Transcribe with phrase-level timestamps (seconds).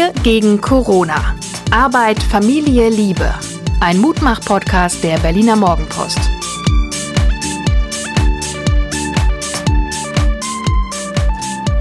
[0.00, 1.34] Wir gegen Corona.
[1.70, 3.34] Arbeit, Familie, Liebe.
[3.80, 6.18] Ein Mutmach-Podcast der Berliner Morgenpost.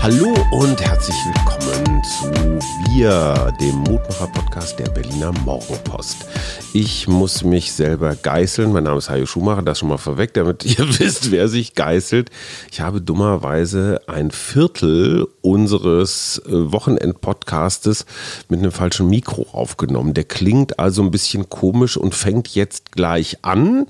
[0.02, 6.26] Hallo und herzlich willkommen zu Wir, dem Mutmacher-Podcast der Berliner Morgenpost.
[6.74, 8.74] Ich muss mich selber geißeln.
[8.74, 12.30] Mein Name ist Hajo Schumacher, das schon mal vorweg, damit ihr wisst, wer sich geißelt.
[12.72, 18.06] Ich habe dummerweise ein Viertel unseres äh, Wochenend-Podcastes
[18.50, 20.14] mit einem falschen Mikro aufgenommen.
[20.14, 23.88] Der klingt also ein bisschen komisch und fängt jetzt gleich an.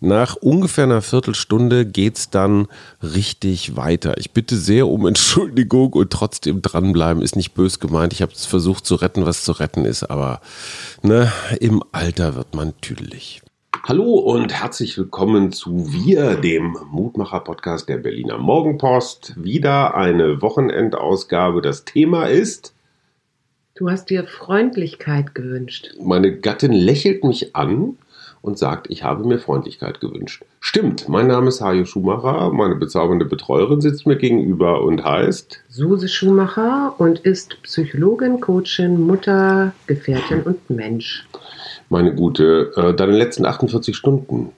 [0.00, 2.68] Nach ungefähr einer Viertelstunde geht es dann
[3.02, 4.16] richtig weiter.
[4.18, 7.22] Ich bitte sehr um Entschuldigung und trotzdem dranbleiben.
[7.22, 8.11] Ist nicht bös gemeint.
[8.12, 10.42] Ich habe es versucht zu retten, was zu retten ist, aber
[11.00, 13.40] ne, im Alter wird man tüdelig.
[13.84, 19.32] Hallo und herzlich willkommen zu Wir, dem Mutmacher-Podcast der Berliner Morgenpost.
[19.42, 21.62] Wieder eine Wochenendausgabe.
[21.62, 22.74] Das Thema ist.
[23.76, 25.94] Du hast dir Freundlichkeit gewünscht.
[25.98, 27.96] Meine Gattin lächelt mich an
[28.42, 30.44] und sagt, ich habe mir Freundlichkeit gewünscht.
[30.60, 36.08] Stimmt, mein Name ist Hajo Schumacher, meine bezaubernde Betreuerin sitzt mir gegenüber und heißt Suse
[36.08, 41.24] Schumacher und ist Psychologin, Coachin, Mutter, Gefährtin und Mensch
[41.92, 44.50] meine Gute, äh, deine letzten 48 Stunden.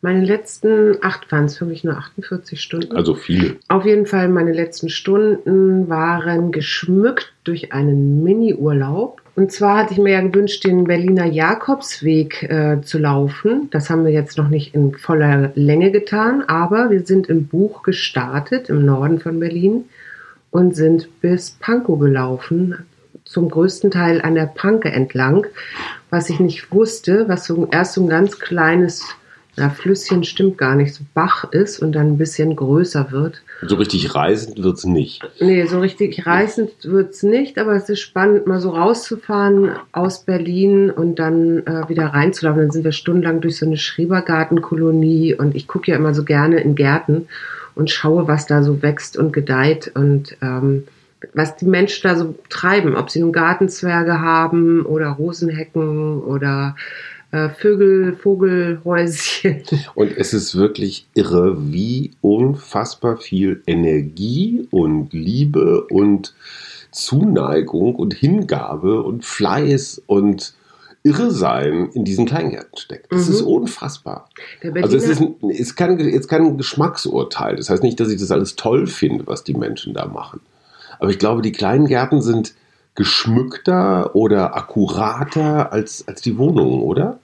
[0.00, 2.96] Meine letzten acht waren es wirklich nur 48 Stunden.
[2.96, 3.56] Also viele.
[3.68, 9.22] Auf jeden Fall, meine letzten Stunden waren geschmückt durch einen Mini-Urlaub.
[9.36, 13.68] Und zwar hatte ich mir ja gewünscht, den Berliner Jakobsweg äh, zu laufen.
[13.70, 17.82] Das haben wir jetzt noch nicht in voller Länge getan, aber wir sind im Buch
[17.82, 19.86] gestartet, im Norden von Berlin,
[20.50, 22.76] und sind bis Pankow gelaufen,
[23.24, 25.48] zum größten Teil an der Panke entlang,
[26.10, 29.04] was ich nicht wusste, was so erst so ein ganz kleines
[29.56, 33.42] na, Flüsschen stimmt gar nicht, so Bach ist und dann ein bisschen größer wird.
[33.62, 35.22] So richtig reißend wird es nicht.
[35.40, 40.24] Nee, so richtig reißend wird es nicht, aber es ist spannend, mal so rauszufahren aus
[40.24, 42.62] Berlin und dann äh, wieder reinzulaufen.
[42.62, 46.60] Dann sind wir stundenlang durch so eine Schrebergartenkolonie und ich gucke ja immer so gerne
[46.60, 47.28] in Gärten
[47.76, 50.84] und schaue, was da so wächst und gedeiht und ähm,
[51.32, 56.76] was die Menschen da so treiben, ob sie nun Gartenzwerge haben oder Rosenhecken oder
[57.34, 59.62] äh, Vögel, Vogelhäuschen.
[59.94, 66.34] Und es ist wirklich irre, wie unfassbar viel Energie und Liebe und
[66.92, 70.54] Zuneigung und Hingabe und Fleiß und
[71.02, 73.10] Irrsein in diesen Kleingärten steckt.
[73.10, 73.34] Das mhm.
[73.34, 74.28] ist unfassbar.
[74.74, 77.56] Also es ist, ein, ist kein, jetzt kein Geschmacksurteil.
[77.56, 80.40] Das heißt nicht, dass ich das alles toll finde, was die Menschen da machen.
[81.00, 82.54] Aber ich glaube, die kleinen Gärten sind
[82.94, 87.18] geschmückter oder akkurater als, als die Wohnungen, oder?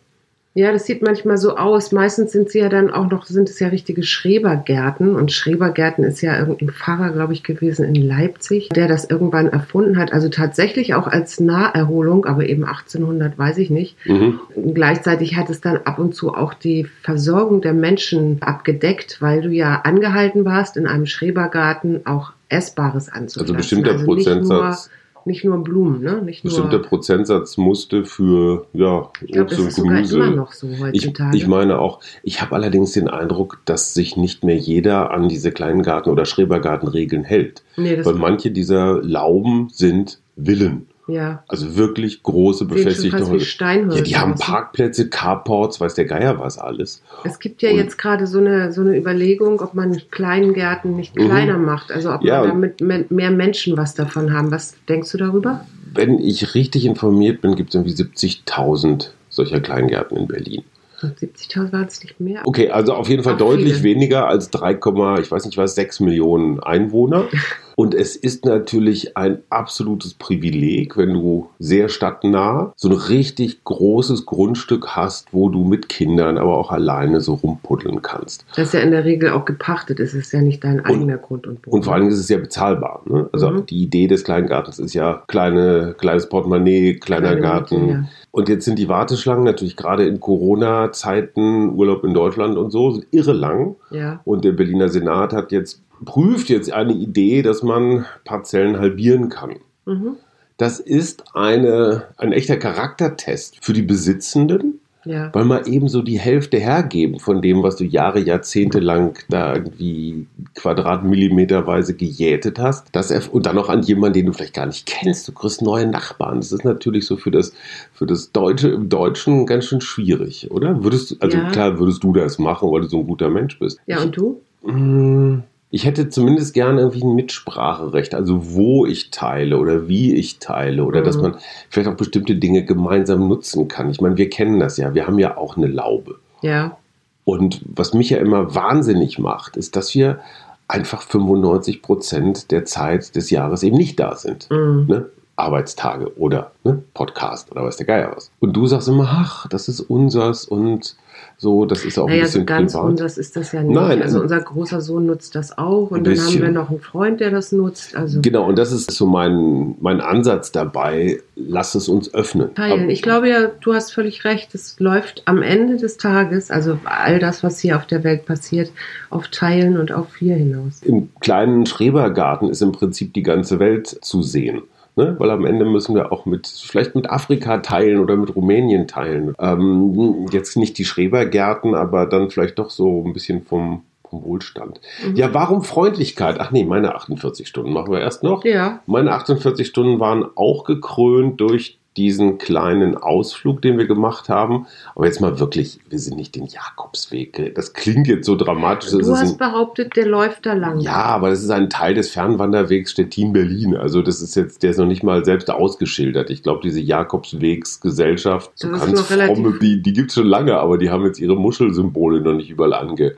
[0.53, 1.93] Ja, das sieht manchmal so aus.
[1.93, 5.15] Meistens sind sie ja dann auch noch, sind es ja richtige Schrebergärten.
[5.15, 9.97] Und Schrebergärten ist ja irgendein Pfarrer, glaube ich, gewesen in Leipzig, der das irgendwann erfunden
[9.97, 10.13] hat.
[10.13, 13.97] Also tatsächlich auch als Naherholung, aber eben 1800, weiß ich nicht.
[14.07, 14.41] Mhm.
[14.75, 19.51] Gleichzeitig hat es dann ab und zu auch die Versorgung der Menschen abgedeckt, weil du
[19.51, 23.41] ja angehalten warst, in einem Schrebergarten auch Essbares anzupflanzen.
[23.41, 24.91] Also bestimmter also Prozentsatz
[25.27, 26.23] nicht nur Blumen, ne?
[26.23, 30.11] Nicht Bestimmter nur Prozentsatz musste für ja, ich glaub, Obst das und Gemüse.
[30.13, 31.37] Sogar immer noch so heutzutage.
[31.37, 35.29] Ich, ich meine auch, ich habe allerdings den Eindruck, dass sich nicht mehr jeder an
[35.29, 37.63] diese kleinen Garten- oder Schrebergartenregeln hält.
[37.77, 40.87] Nee, Weil manche dieser Lauben sind Villen.
[41.11, 41.43] Ja.
[41.49, 43.97] Also wirklich große befestigte Häuser.
[43.97, 47.03] Ja, die haben Parkplätze, Carports, weiß der Geier was alles.
[47.25, 50.97] Es gibt ja und jetzt gerade so eine, so eine Überlegung, ob man kleinen Gärten
[50.97, 51.27] nicht mhm.
[51.27, 51.93] kleiner macht.
[51.93, 54.51] Also ob ja, man damit mehr Menschen was davon haben.
[54.51, 55.67] Was denkst du darüber?
[55.93, 60.63] Wenn ich richtig informiert bin, gibt es irgendwie 70.000 solcher Kleingärten in Berlin.
[61.03, 62.43] 70.000 waren es nicht mehr.
[62.45, 63.85] Okay, also auf jeden Fall deutlich viele.
[63.85, 64.79] weniger als 3,
[65.21, 67.25] ich weiß nicht was, 6 Millionen Einwohner.
[67.81, 74.27] Und es ist natürlich ein absolutes Privileg, wenn du sehr stadtnah so ein richtig großes
[74.27, 78.45] Grundstück hast, wo du mit Kindern, aber auch alleine so rumpuddeln kannst.
[78.55, 81.23] Das ist ja in der Regel auch gepachtet, es ist ja nicht dein eigener und,
[81.23, 81.75] Grund und Boden.
[81.75, 83.01] Und vor allem ist es ja bezahlbar.
[83.07, 83.31] Ne?
[83.33, 83.65] Also mhm.
[83.65, 87.81] die Idee des Kleingartens ist ja kleine, kleines Portemonnaie, kleiner Kleine Garten.
[87.81, 88.05] Miete, ja.
[88.31, 93.33] Und jetzt sind die Warteschlangen natürlich gerade in Corona-Zeiten, Urlaub in Deutschland und so, irre
[93.33, 93.77] lang.
[93.91, 94.21] Ja.
[94.25, 99.57] Und der Berliner Senat hat jetzt prüft jetzt eine Idee, dass man Parzellen halbieren kann.
[99.87, 100.17] Mhm.
[100.57, 105.31] Das ist eine, ein echter Charaktertest für die Besitzenden, ja.
[105.33, 109.55] weil man eben so die Hälfte hergeben von dem, was du Jahre, Jahrzehnte lang da
[109.55, 110.27] irgendwie
[110.57, 112.89] Quadratmillimeterweise gejätet hast.
[112.93, 115.27] Das und dann noch an jemanden, den du vielleicht gar nicht kennst.
[115.29, 116.41] Du kriegst neue Nachbarn.
[116.41, 117.55] Das ist natürlich so für das,
[117.95, 120.85] für das Deutsche im Deutschen ganz schön schwierig, oder?
[120.85, 121.51] Würdest, also ja.
[121.51, 123.81] klar würdest du das machen, weil du so ein guter Mensch bist.
[123.87, 124.43] Ja, und du?
[124.63, 130.41] Mmh Ich hätte zumindest gerne irgendwie ein Mitspracherecht, also wo ich teile oder wie ich
[130.41, 131.05] teile oder mhm.
[131.05, 131.37] dass man
[131.69, 133.91] vielleicht auch bestimmte Dinge gemeinsam nutzen kann.
[133.91, 136.17] Ich meine, wir kennen das ja, wir haben ja auch eine Laube.
[136.43, 136.77] Ja.
[137.25, 140.21] Und was mich ja immer wahnsinnig macht, ist, dass wir
[140.67, 144.49] einfach 95 Prozent der Zeit des Jahres eben nicht da sind.
[144.51, 144.87] Mhm.
[144.89, 145.07] Ne?
[145.37, 148.31] Arbeitstage oder ne, Podcast oder weiß der Geier was.
[148.41, 150.97] Und du sagst immer, ach, das ist unsers und
[151.43, 152.91] so, das ist auch naja, ein bisschen so ganz privat.
[152.91, 153.75] unseres ist das ja nicht.
[153.75, 157.19] Nein, also unser großer Sohn nutzt das auch und dann haben wir noch einen Freund,
[157.19, 157.97] der das nutzt.
[157.97, 162.55] Also genau, und das ist so mein, mein Ansatz dabei, lass es uns öffnen.
[162.55, 162.83] Teilen.
[162.83, 166.79] Aber, ich glaube ja, du hast völlig recht, es läuft am Ende des Tages, also
[166.85, 168.71] all das, was hier auf der Welt passiert,
[169.09, 170.83] auf Teilen und auf Wir hinaus.
[170.83, 174.61] Im kleinen Schrebergarten ist im Prinzip die ganze Welt zu sehen.
[174.97, 175.17] Ne?
[175.19, 179.35] Weil am Ende müssen wir auch mit, vielleicht mit Afrika teilen oder mit Rumänien teilen.
[179.39, 184.81] Ähm, jetzt nicht die Schrebergärten, aber dann vielleicht doch so ein bisschen vom, vom Wohlstand.
[185.05, 185.17] Mhm.
[185.17, 186.37] Ja, warum Freundlichkeit?
[186.41, 188.45] Ach nee, meine 48 Stunden machen wir erst noch.
[188.45, 188.81] Ja.
[188.87, 194.67] Meine 48 Stunden waren auch gekrönt durch diesen kleinen Ausflug, den wir gemacht haben.
[194.95, 197.53] Aber jetzt mal wirklich, wir sind nicht den Jakobsweg.
[197.57, 198.91] Das klingt jetzt so dramatisch.
[198.91, 200.79] Du hast ein, behauptet, der läuft da lang.
[200.79, 203.77] Ja, aber das ist ein Teil des Fernwanderwegs Stettin-Berlin.
[203.77, 206.31] Also das ist jetzt, der ist noch nicht mal selbst ausgeschildert.
[206.31, 210.91] Ich glaube, diese Jakobswegsgesellschaft, so ganz fromme, die, die gibt es schon lange, aber die
[210.91, 213.17] haben jetzt ihre Muschelsymbole noch nicht überall ange,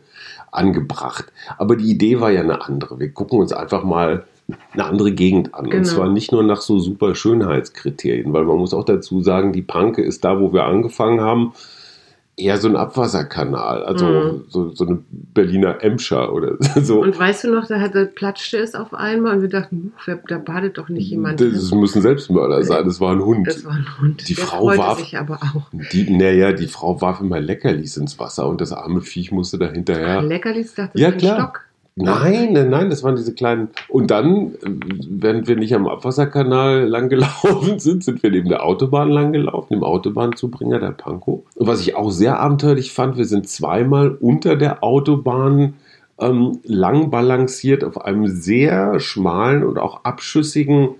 [0.51, 1.27] angebracht.
[1.59, 2.99] Aber die Idee war ja eine andere.
[2.99, 4.25] Wir gucken uns einfach mal
[4.73, 5.65] eine andere Gegend an.
[5.65, 5.79] Genau.
[5.79, 9.63] Und zwar nicht nur nach so super Schönheitskriterien, weil man muss auch dazu sagen, die
[9.63, 11.53] Panke ist da, wo wir angefangen haben,
[12.37, 14.45] eher so ein Abwasserkanal, also mhm.
[14.49, 17.01] so, so eine Berliner Emscher oder so.
[17.01, 19.93] Und weißt du noch, da, hatte, platschte es auf einmal und wir dachten,
[20.29, 21.41] da badet doch nicht jemand.
[21.41, 23.47] Das müssen Selbstmörder sein, das war ein Hund.
[23.47, 24.29] Das war ein Hund.
[24.29, 25.69] Die Der Frau warf, sich aber auch.
[25.93, 29.71] Die, naja, die Frau warf immer Leckerlis ins Wasser und das arme Viech musste da
[29.71, 30.21] hinterher.
[30.21, 31.39] Ach, Leckerlis, dachte ja, klar.
[31.39, 31.61] Stock.
[31.95, 33.69] Nein, nein, nein, das waren diese kleinen.
[33.89, 34.55] Und dann,
[35.09, 39.75] während wir nicht am Abwasserkanal lang gelaufen sind, sind wir neben der Autobahn lang gelaufen,
[39.75, 41.43] dem Autobahnzubringer der Pankow.
[41.55, 45.75] Und was ich auch sehr abenteuerlich fand, wir sind zweimal unter der Autobahn
[46.19, 50.95] ähm, lang balanciert auf einem sehr schmalen und auch abschüssigen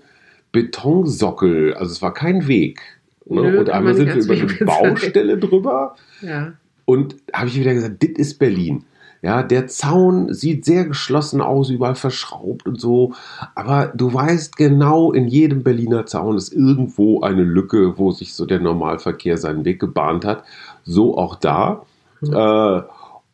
[0.51, 1.73] Betonsockel.
[1.73, 2.81] Also es war kein Weg.
[3.25, 3.41] Ne?
[3.41, 5.95] Nö, und einmal sind wir über eine Baustelle drüber.
[6.21, 6.53] Ja.
[6.85, 8.83] Und habe ich wieder gesagt, das ist Berlin.
[9.23, 13.13] Ja, der Zaun sieht sehr geschlossen aus, überall verschraubt und so.
[13.55, 18.45] Aber du weißt genau, in jedem Berliner Zaun ist irgendwo eine Lücke, wo sich so
[18.45, 20.43] der Normalverkehr seinen Weg gebahnt hat.
[20.83, 21.85] So auch da.
[22.19, 22.33] Mhm.
[22.33, 22.81] Äh,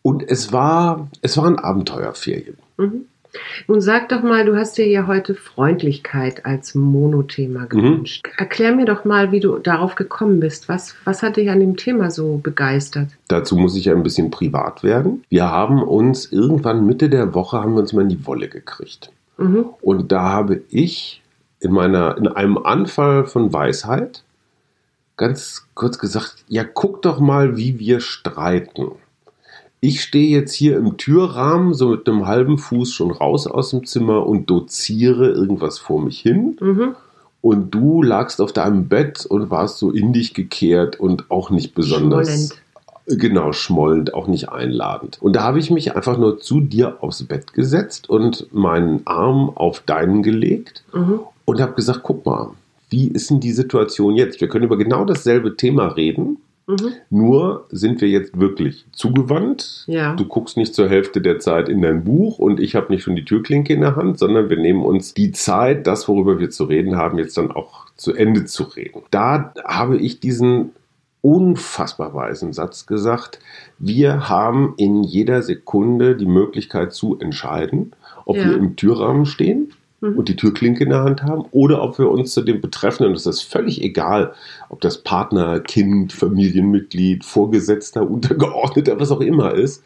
[0.03, 2.57] und es war, es waren Abenteuerferien.
[2.77, 3.05] Mhm.
[3.67, 7.69] Nun sag doch mal, du hast dir ja heute Freundlichkeit als Monothema mhm.
[7.69, 8.25] gewünscht.
[8.25, 8.33] Mhm.
[8.37, 10.69] Erklär mir doch mal, wie du darauf gekommen bist.
[10.69, 13.09] Was, was hat dich an dem Thema so begeistert?
[13.27, 15.23] Dazu muss ich ein bisschen privat werden.
[15.29, 19.11] Wir haben uns irgendwann Mitte der Woche haben wir uns mal in die Wolle gekriegt.
[19.37, 19.65] Mhm.
[19.81, 21.21] Und da habe ich
[21.59, 24.23] in meiner, in einem Anfall von Weisheit
[25.17, 28.93] ganz kurz gesagt, ja, guck doch mal, wie wir streiten
[29.81, 33.85] ich stehe jetzt hier im Türrahmen, so mit einem halben Fuß schon raus aus dem
[33.85, 36.57] Zimmer und doziere irgendwas vor mich hin.
[36.59, 36.95] Mhm.
[37.41, 41.73] Und du lagst auf deinem Bett und warst so in dich gekehrt und auch nicht
[41.73, 42.27] besonders.
[42.27, 42.61] Schmollend.
[43.11, 45.17] Genau, schmollend, auch nicht einladend.
[45.21, 49.49] Und da habe ich mich einfach nur zu dir aufs Bett gesetzt und meinen Arm
[49.55, 51.21] auf deinen gelegt mhm.
[51.45, 52.51] und habe gesagt: guck mal,
[52.89, 54.41] wie ist denn die Situation jetzt?
[54.41, 56.37] Wir können über genau dasselbe Thema reden.
[56.69, 56.93] Mhm.
[57.09, 59.85] Nur sind wir jetzt wirklich zugewandt.
[59.87, 60.15] Ja.
[60.15, 63.15] Du guckst nicht zur Hälfte der Zeit in dein Buch und ich habe nicht schon
[63.15, 66.65] die Türklinke in der Hand, sondern wir nehmen uns die Zeit, das, worüber wir zu
[66.65, 69.01] reden haben, jetzt dann auch zu Ende zu reden.
[69.09, 70.69] Da habe ich diesen
[71.21, 73.39] unfassbar weisen Satz gesagt.
[73.79, 77.93] Wir haben in jeder Sekunde die Möglichkeit zu entscheiden,
[78.25, 78.45] ob ja.
[78.45, 80.17] wir im Türrahmen stehen mhm.
[80.17, 83.25] und die Türklinke in der Hand haben oder ob wir uns zu dem Betreffenden, das
[83.25, 84.33] ist völlig egal,
[84.69, 89.83] ob das Partner, Kind, Familienmitglied, Vorgesetzter, Untergeordneter, was auch immer ist,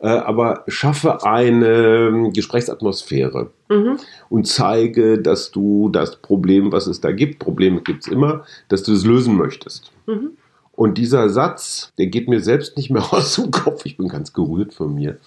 [0.00, 3.98] äh, aber schaffe eine Gesprächsatmosphäre mhm.
[4.28, 8.82] und zeige, dass du das Problem, was es da gibt, Probleme gibt es immer, dass
[8.82, 9.92] du es lösen möchtest.
[10.06, 10.32] Mhm.
[10.76, 13.86] Und dieser Satz, der geht mir selbst nicht mehr aus dem Kopf.
[13.86, 15.18] Ich bin ganz gerührt von mir.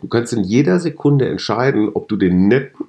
[0.00, 2.86] Du kannst in jeder Sekunde entscheiden, ob du den netten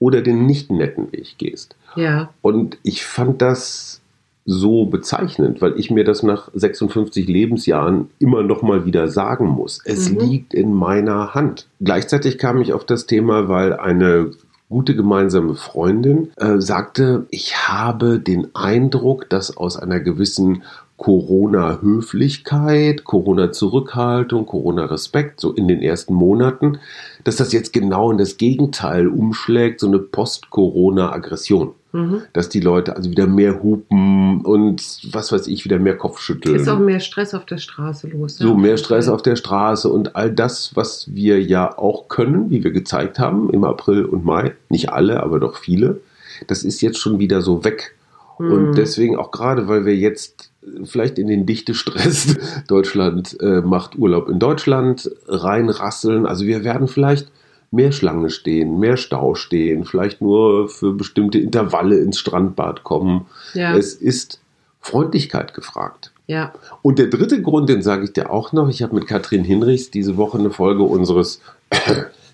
[0.00, 1.76] oder den nicht netten Weg gehst.
[1.94, 2.30] Ja.
[2.42, 4.00] Und ich fand das
[4.46, 9.80] so bezeichnend, weil ich mir das nach 56 Lebensjahren immer noch mal wieder sagen muss.
[9.84, 10.18] Es mhm.
[10.18, 11.68] liegt in meiner Hand.
[11.80, 14.32] Gleichzeitig kam ich auf das Thema, weil eine
[14.68, 20.62] gute gemeinsame Freundin äh, sagte, ich habe den Eindruck, dass aus einer gewissen
[21.00, 26.78] Corona-Höflichkeit, Corona-Zurückhaltung, Corona-Respekt, so in den ersten Monaten,
[27.24, 31.72] dass das jetzt genau in das Gegenteil umschlägt, so eine Post-Corona-Aggression.
[31.92, 32.20] Mhm.
[32.34, 36.54] Dass die Leute also wieder mehr hupen und was weiß ich, wieder mehr Kopfschütteln.
[36.54, 38.36] Ist auch mehr Stress auf der Straße los.
[38.36, 42.62] So, mehr Stress auf der Straße und all das, was wir ja auch können, wie
[42.62, 44.52] wir gezeigt haben im April und Mai.
[44.68, 46.02] Nicht alle, aber doch viele.
[46.46, 47.94] Das ist jetzt schon wieder so weg.
[48.38, 48.52] Mhm.
[48.52, 50.49] Und deswegen auch gerade, weil wir jetzt
[50.84, 52.36] vielleicht in den Dichtestress
[52.68, 56.26] Deutschland äh, macht Urlaub in Deutschland reinrasseln.
[56.26, 57.28] Also wir werden vielleicht
[57.70, 63.26] mehr Schlange stehen, mehr Stau stehen, vielleicht nur für bestimmte Intervalle ins Strandbad kommen.
[63.54, 63.76] Ja.
[63.76, 64.40] Es ist
[64.80, 66.12] Freundlichkeit gefragt.
[66.26, 66.52] Ja.
[66.82, 69.90] Und der dritte Grund, den sage ich dir auch noch, ich habe mit Katrin Hinrichs
[69.90, 71.40] diese Woche eine Folge unseres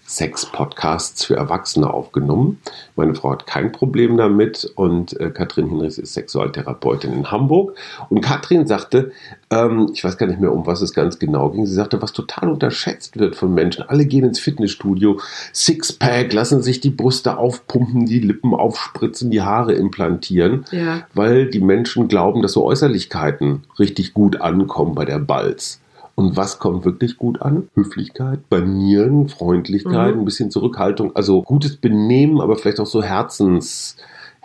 [0.06, 2.60] Sex-Podcasts für Erwachsene aufgenommen.
[2.94, 7.76] Meine Frau hat kein Problem damit und äh, Katrin Hinrichs ist Sexualtherapeutin in Hamburg.
[8.08, 9.12] Und Katrin sagte,
[9.50, 12.12] ähm, ich weiß gar nicht mehr, um was es ganz genau ging, sie sagte, was
[12.12, 13.84] total unterschätzt wird von Menschen.
[13.88, 15.20] Alle gehen ins Fitnessstudio,
[15.52, 21.02] Sixpack, lassen sich die Brüste aufpumpen, die Lippen aufspritzen, die Haare implantieren, ja.
[21.14, 25.80] weil die Menschen glauben, dass so Äußerlichkeiten richtig gut ankommen bei der Balz.
[26.16, 27.68] Und was kommt wirklich gut an?
[27.74, 30.22] Höflichkeit, Banieren, Freundlichkeit, mhm.
[30.22, 33.96] ein bisschen Zurückhaltung, also gutes Benehmen, aber vielleicht auch so Herzens,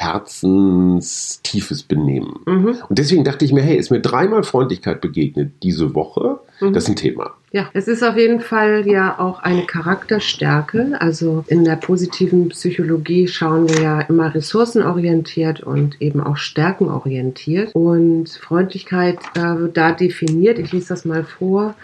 [0.02, 2.40] herzenstiefes Benehmen.
[2.46, 2.78] Mhm.
[2.90, 6.40] Und deswegen dachte ich mir, hey, ist mir dreimal Freundlichkeit begegnet diese Woche.
[6.60, 6.74] Mhm.
[6.74, 7.32] Das ist ein Thema.
[7.52, 10.96] Ja, es ist auf jeden Fall ja auch eine Charakterstärke.
[11.00, 17.76] Also in der positiven Psychologie schauen wir ja immer ressourcenorientiert und eben auch stärkenorientiert.
[17.76, 20.60] Und Freundlichkeit äh, wird da definiert.
[20.60, 21.76] Ich lese das mal vor.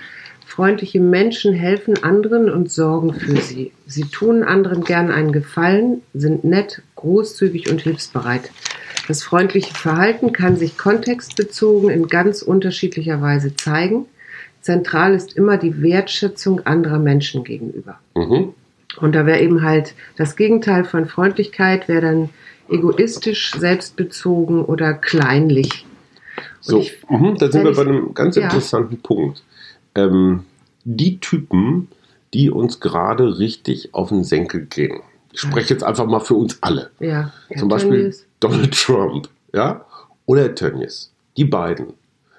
[0.46, 3.74] Freundliche Menschen helfen anderen und sorgen für sie.
[3.86, 8.52] Sie tun anderen gern einen Gefallen, sind nett, großzügig und hilfsbereit.
[9.08, 14.06] Das freundliche Verhalten kann sich kontextbezogen in ganz unterschiedlicher Weise zeigen.
[14.62, 18.00] Zentral ist immer die Wertschätzung anderer Menschen gegenüber.
[18.16, 18.54] Mhm.
[19.00, 22.30] Und da wäre eben halt das Gegenteil von Freundlichkeit, wäre dann
[22.70, 25.86] egoistisch, selbstbezogen oder kleinlich.
[26.60, 28.44] so, ich, mh, da sind wir bei einem ganz ja.
[28.44, 29.44] interessanten Punkt.
[29.96, 30.44] Ähm,
[30.84, 31.88] die Typen,
[32.34, 35.00] die uns gerade richtig auf den Senkel gehen.
[35.38, 36.90] Ich spreche jetzt einfach mal für uns alle.
[37.00, 38.26] Ja, Zum Beispiel Tönnies.
[38.40, 39.86] Donald Trump, ja,
[40.26, 41.12] oder Tönnies.
[41.38, 41.94] Die beiden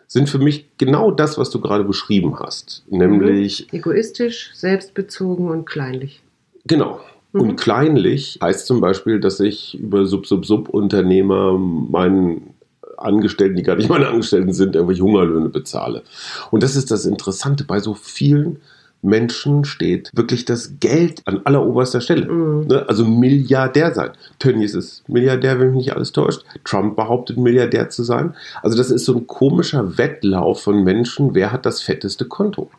[0.09, 2.83] sind für mich genau das, was du gerade beschrieben hast.
[2.91, 3.69] Nämlich.
[3.71, 3.79] Mhm.
[3.79, 6.23] Egoistisch, selbstbezogen und kleinlich.
[6.67, 6.99] Genau.
[7.33, 7.41] Mhm.
[7.41, 12.55] Und kleinlich heißt zum Beispiel, dass ich über Sub-Sub-Sub-Unternehmer meinen
[12.97, 16.03] Angestellten, die gar nicht meine Angestellten sind, irgendwelche Hungerlöhne bezahle.
[16.51, 18.61] Und das ist das Interessante bei so vielen
[19.03, 22.31] Menschen steht wirklich das Geld an alleroberster Stelle.
[22.31, 22.67] Mhm.
[22.67, 22.85] Ne?
[22.89, 24.11] Also Milliardär sein.
[24.39, 26.45] Tönnies ist Milliardär, wenn mich nicht alles täuscht.
[26.65, 28.35] Trump behauptet, Milliardär zu sein.
[28.63, 31.35] Also das ist so ein komischer Wettlauf von Menschen.
[31.35, 32.71] Wer hat das fetteste Konto?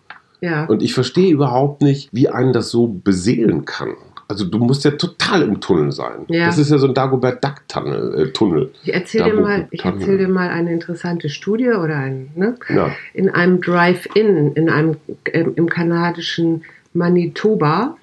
[0.42, 0.66] Ja.
[0.66, 3.96] Und ich verstehe überhaupt nicht, wie einen das so beseelen kann.
[4.30, 6.26] Also du musst ja total im Tunnel sein.
[6.28, 6.46] Ja.
[6.46, 8.28] Das ist ja so ein Dagobert Duck Tunnel.
[8.28, 8.72] Äh, Tunnel.
[8.84, 12.56] Ich erzähle dir, mal, erzähl dir mal eine interessante Studie oder ein, ne?
[12.70, 12.92] Ja.
[13.16, 17.98] in einem Drive-In in einem äh, im kanadischen Manitoba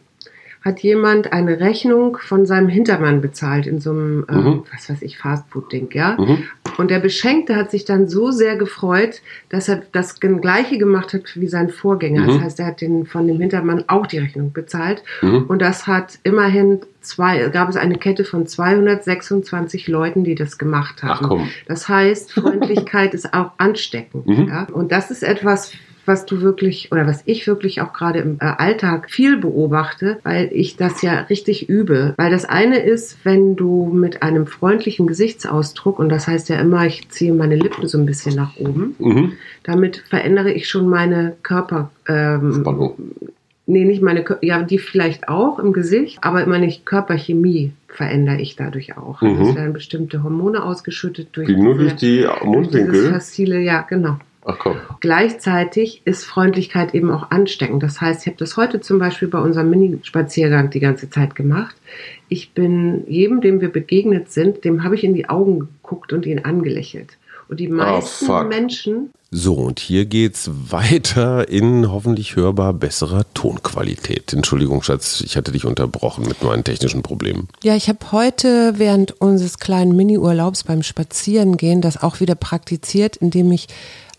[0.67, 4.63] hat jemand eine Rechnung von seinem Hintermann bezahlt in so einem, ähm, mhm.
[4.75, 6.17] was weiß ich, Fastfood-Ding, ja.
[6.19, 6.43] Mhm.
[6.77, 11.23] Und der Beschenkte hat sich dann so sehr gefreut, dass er das Gleiche gemacht hat
[11.37, 12.23] wie sein Vorgänger.
[12.23, 12.27] Mhm.
[12.27, 15.05] Das heißt, er hat den, von dem Hintermann auch die Rechnung bezahlt.
[15.23, 15.45] Mhm.
[15.45, 21.05] Und das hat immerhin zwei, gab es eine Kette von 226 Leuten, die das gemacht
[21.05, 21.27] haben.
[21.27, 21.49] Ach komm.
[21.69, 24.27] Das heißt, Freundlichkeit ist auch ansteckend.
[24.27, 24.49] Mhm.
[24.49, 24.67] Ja?
[24.73, 25.71] Und das ist etwas,
[26.07, 30.51] was du wirklich oder was ich wirklich auch gerade im äh, Alltag viel beobachte, weil
[30.53, 32.15] ich das ja richtig übe.
[32.17, 36.87] Weil das eine ist, wenn du mit einem freundlichen Gesichtsausdruck, und das heißt ja immer,
[36.87, 39.33] ich ziehe meine Lippen so ein bisschen nach oben, mhm.
[39.63, 41.91] damit verändere ich schon meine Körper.
[42.09, 42.95] Ähm, Spannung.
[43.69, 48.97] Nee, nicht meine, ja, die vielleicht auch im Gesicht, aber meine Körperchemie verändere ich dadurch
[48.97, 49.23] auch.
[49.23, 49.41] Mhm.
[49.41, 53.11] Es werden bestimmte Hormone ausgeschüttet durch, die nur durch die Mundwinkel.
[53.11, 54.19] Durch ja, genau.
[54.49, 54.77] Ach komm.
[55.01, 57.83] Gleichzeitig ist Freundlichkeit eben auch ansteckend.
[57.83, 61.75] Das heißt, ich habe das heute zum Beispiel bei unserem Mini-Spaziergang die ganze Zeit gemacht.
[62.29, 66.27] Ich bin jedem, dem wir begegnet sind, dem habe ich in die Augen geguckt und
[66.27, 67.19] ihn angelächelt.
[67.49, 69.11] Und die oh, meisten oh, Menschen.
[69.33, 74.33] So, und hier geht's weiter in hoffentlich hörbar besserer Tonqualität.
[74.33, 77.49] Entschuldigung, Schatz, ich hatte dich unterbrochen mit meinen technischen Problemen.
[77.65, 83.51] Ja, ich habe heute während unseres kleinen Mini-Urlaubs beim Spazierengehen das auch wieder praktiziert, indem
[83.51, 83.67] ich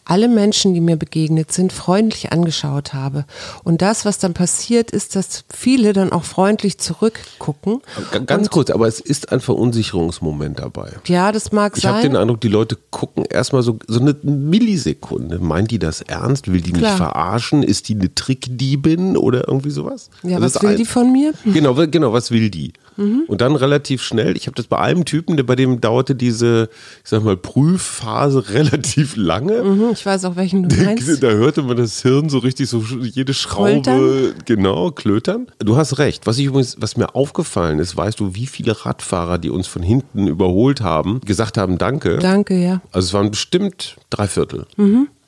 [0.07, 3.25] alle Menschen, die mir begegnet sind, freundlich angeschaut habe.
[3.63, 7.81] Und das, was dann passiert, ist, dass viele dann auch freundlich zurückgucken.
[8.25, 10.91] Ganz kurz, aber es ist ein Verunsicherungsmoment dabei.
[11.07, 11.93] Ja, das mag Ich sein.
[11.93, 15.39] habe den Eindruck, die Leute gucken erstmal so, so eine Millisekunde.
[15.39, 16.51] Meint die das ernst?
[16.51, 16.97] Will die mich Klar.
[16.97, 17.63] verarschen?
[17.63, 20.09] Ist die eine Trickdiebin oder irgendwie sowas?
[20.23, 21.33] ja, Das was will die von mir?
[21.45, 22.73] Genau, genau, was will die?
[22.97, 23.23] Mhm.
[23.27, 26.69] Und dann relativ schnell, ich habe das bei einem Typen, der bei dem dauerte diese,
[27.03, 29.63] ich sag mal, Prüfphase relativ lange.
[29.63, 31.23] Mhm, ich weiß auch, welchen du meinst.
[31.23, 34.33] Da hörte man das Hirn so richtig so jede Schraube Klötern?
[34.45, 35.47] genau klötern.
[35.59, 36.25] Du hast recht.
[36.25, 39.83] Was ich übrigens, was mir aufgefallen ist, weißt du, wie viele Radfahrer, die uns von
[39.83, 42.17] hinten überholt haben, gesagt haben Danke.
[42.17, 42.81] Danke, ja.
[42.91, 44.65] Also es waren bestimmt drei Viertel.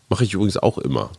[0.09, 1.11] Mache ich übrigens auch immer.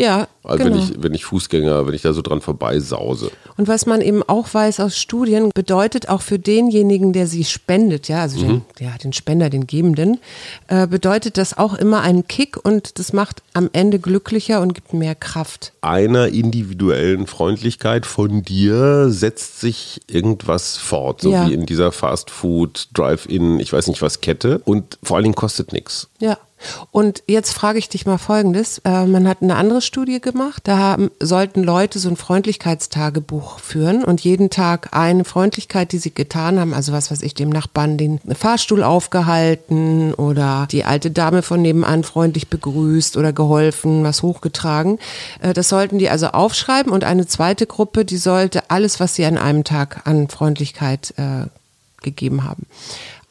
[0.00, 0.76] Ja, Also genau.
[0.76, 3.32] wenn ich wenn ich Fußgänger, wenn ich da so dran vorbeisause.
[3.56, 8.06] Und was man eben auch weiß aus Studien, bedeutet auch für denjenigen, der sie spendet,
[8.06, 10.20] ja, also den, ja, den Spender, den Gebenden,
[10.68, 14.94] äh, bedeutet das auch immer einen Kick und das macht am Ende glücklicher und gibt
[14.94, 15.72] mehr Kraft.
[15.80, 21.48] einer individuellen Freundlichkeit von dir setzt sich irgendwas fort, so Ja.
[21.48, 25.34] wie in dieser Fast Food Drive-In, ich weiß nicht was Kette und vor allen Dingen
[25.34, 26.08] kostet nichts.
[26.20, 26.38] Ja.
[26.90, 28.78] Und jetzt frage ich dich mal Folgendes.
[28.84, 30.62] Äh, man hat eine andere Studie gemacht.
[30.64, 36.12] Da haben, sollten Leute so ein Freundlichkeitstagebuch führen und jeden Tag eine Freundlichkeit, die sie
[36.12, 41.42] getan haben, also was weiß ich, dem Nachbarn den Fahrstuhl aufgehalten oder die alte Dame
[41.42, 44.98] von nebenan freundlich begrüßt oder geholfen, was hochgetragen.
[45.40, 49.24] Äh, das sollten die also aufschreiben und eine zweite Gruppe, die sollte alles, was sie
[49.24, 51.46] an einem Tag an Freundlichkeit äh,
[52.02, 52.66] gegeben haben,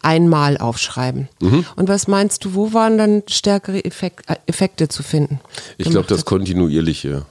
[0.07, 1.27] einmal aufschreiben.
[1.75, 3.91] Und was meinst du, wo waren dann stärkere äh,
[4.45, 5.41] Effekte zu finden?
[5.77, 7.25] Ich glaube, das kontinuierliche.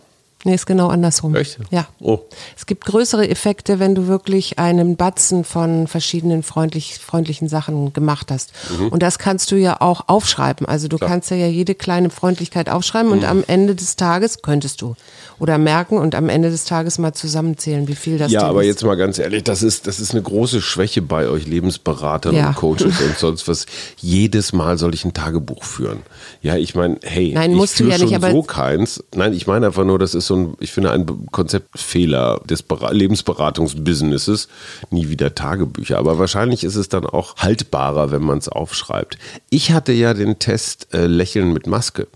[0.46, 1.34] Nee, ist genau andersrum.
[1.34, 1.58] Echt?
[1.72, 1.88] Ja.
[2.00, 2.20] Oh.
[2.56, 8.30] Es gibt größere Effekte, wenn du wirklich einen Batzen von verschiedenen freundlich, freundlichen Sachen gemacht
[8.30, 8.52] hast.
[8.78, 8.88] Mhm.
[8.90, 10.64] Und das kannst du ja auch aufschreiben.
[10.66, 13.18] Also du kannst ja jede kleine Freundlichkeit aufschreiben Mhm.
[13.18, 14.94] und am Ende des Tages könntest du
[15.40, 18.68] oder merken und am Ende des Tages mal zusammenzählen, wie viel das Ja, aber ist.
[18.68, 22.48] jetzt mal ganz ehrlich, das ist, das ist eine große Schwäche bei euch Lebensberatern Ja.
[22.50, 23.66] und Coaches und sonst was.
[23.98, 26.02] Jedes Mal soll ich ein Tagebuch führen.
[26.40, 29.02] Ja, ich meine, hey, Nein, ich musst du ja nicht, aber- so keins.
[29.14, 32.92] Nein, ich meine einfach nur, das ist so ein, ich finde, ein Konzeptfehler des Bera-
[32.92, 34.48] Lebensberatungsbusinesses.
[34.90, 35.98] Nie wieder Tagebücher.
[35.98, 39.18] Aber wahrscheinlich ist es dann auch haltbarer, wenn man es aufschreibt.
[39.50, 42.06] Ich hatte ja den Test äh, Lächeln mit Maske.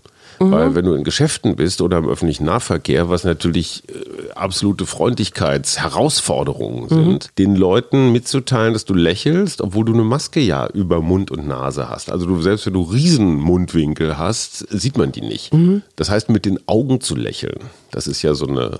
[0.41, 0.51] Mhm.
[0.51, 6.89] Weil wenn du in Geschäften bist oder im öffentlichen Nahverkehr, was natürlich äh, absolute Freundlichkeitsherausforderungen
[6.89, 11.47] sind, den Leuten mitzuteilen, dass du lächelst, obwohl du eine Maske ja über Mund und
[11.47, 12.11] Nase hast.
[12.11, 15.51] Also du selbst wenn du riesen Mundwinkel hast, sieht man die nicht.
[15.95, 17.59] Das heißt, mit den Augen zu lächeln,
[17.91, 18.79] das ist ja so eine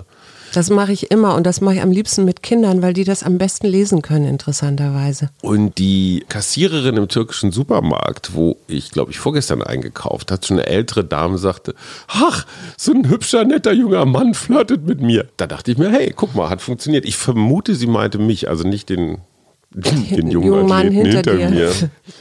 [0.52, 3.22] Das mache ich immer und das mache ich am liebsten mit Kindern, weil die das
[3.22, 5.30] am besten lesen können, interessanterweise.
[5.40, 10.66] Und die Kassiererin im türkischen Supermarkt, wo ich, glaube ich, vorgestern eingekauft hat, schon eine
[10.66, 11.74] ältere Dame sagte,
[12.08, 15.26] ach, so ein hübscher, netter junger Mann flirtet mit mir.
[15.36, 17.06] Da dachte ich mir, hey, guck mal, hat funktioniert.
[17.06, 19.18] Ich vermute, sie meinte mich, also nicht den,
[19.70, 21.72] den jungen, jungen Mann hinter hinter, mir.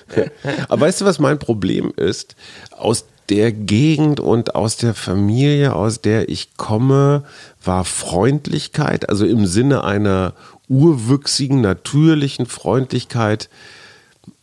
[0.70, 2.36] Aber weißt du, was mein Problem ist?
[2.78, 7.24] Aus der Gegend und aus der Familie, aus der ich komme,
[7.64, 10.34] war Freundlichkeit, also im Sinne einer
[10.68, 13.50] urwüchsigen, natürlichen Freundlichkeit,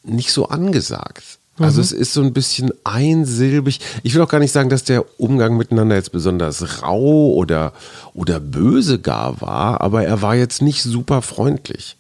[0.03, 1.39] nicht so angesagt.
[1.59, 3.81] Also es ist so ein bisschen einsilbig.
[4.05, 7.73] Ich will auch gar nicht sagen, dass der Umgang miteinander jetzt besonders rau oder,
[8.15, 11.97] oder böse gar war, aber er war jetzt nicht super freundlich.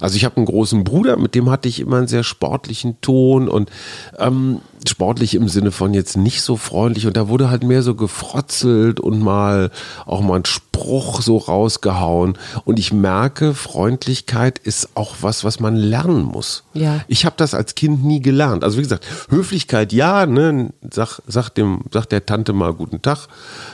[0.00, 3.48] Also ich habe einen großen Bruder, mit dem hatte ich immer einen sehr sportlichen Ton
[3.48, 3.70] und
[4.18, 7.94] ähm, sportlich im Sinne von jetzt nicht so freundlich und da wurde halt mehr so
[7.94, 9.70] gefrotzelt und mal
[10.06, 15.76] auch mal ein Spruch so rausgehauen und ich merke, Freundlichkeit ist auch was, was man
[15.76, 16.64] lernen muss.
[16.72, 17.00] Ja.
[17.08, 18.64] Ich habe das als Kind nie gelernt.
[18.64, 23.28] Also wie gesagt, Höflichkeit ja, ne, sag, sag dem, sag der Tante mal guten Tag,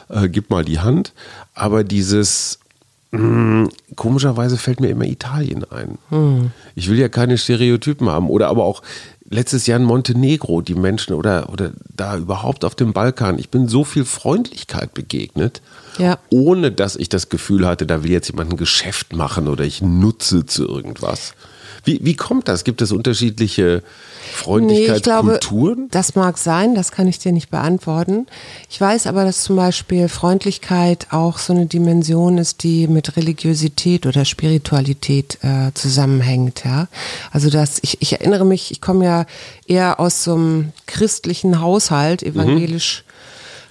[0.09, 1.13] äh, gib mal die Hand,
[1.55, 2.59] aber dieses
[3.17, 5.99] mh, komischerweise fällt mir immer Italien ein.
[6.75, 8.83] Ich will ja keine Stereotypen haben oder aber auch
[9.29, 13.39] letztes Jahr in Montenegro die Menschen oder oder da überhaupt auf dem Balkan.
[13.39, 15.63] Ich bin so viel Freundlichkeit begegnet.
[15.99, 16.19] Ja.
[16.31, 19.83] Ohne dass ich das Gefühl hatte, da will jetzt jemand ein Geschäft machen oder ich
[19.83, 21.35] nutze zu irgendwas.
[21.87, 22.65] Wie, wie kommt das?
[22.65, 23.83] Gibt es unterschiedliche
[24.35, 25.89] Freundlichkeitskulturen?
[25.91, 28.27] das mag sein, das kann ich dir nicht beantworten.
[28.69, 34.05] Ich weiß aber, dass zum Beispiel Freundlichkeit auch so eine Dimension ist, die mit Religiosität
[34.05, 36.65] oder Spiritualität äh, zusammenhängt.
[36.65, 36.89] Ja?
[37.31, 39.27] Also dass ich, ich erinnere mich, ich komme ja
[39.69, 43.05] eher aus so einem christlichen Haushalt, evangelisch,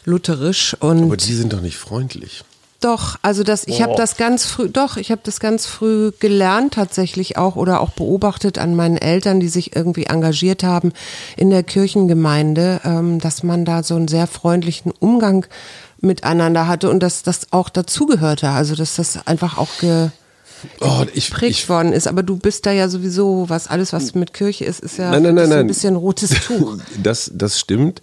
[0.06, 2.46] lutherisch und Aber die sind doch nicht freundlich.
[2.82, 6.74] Doch, also das, ich habe das ganz früh, doch, ich habe das ganz früh gelernt
[6.74, 10.92] tatsächlich auch oder auch beobachtet an meinen Eltern, die sich irgendwie engagiert haben
[11.38, 15.46] in der Kirchengemeinde, ähm, dass man da so einen sehr freundlichen Umgang
[16.02, 20.10] miteinander hatte und dass das auch dazugehörte, also dass das einfach auch ge,
[20.82, 22.08] Oh, ich, geprägt ich, worden ist.
[22.08, 25.24] Aber du bist da ja sowieso, was alles, was mit Kirche ist, ist ja Nein,
[25.24, 26.78] nein, nein, so ein bisschen rotes Tuch.
[27.04, 28.02] Das, das stimmt.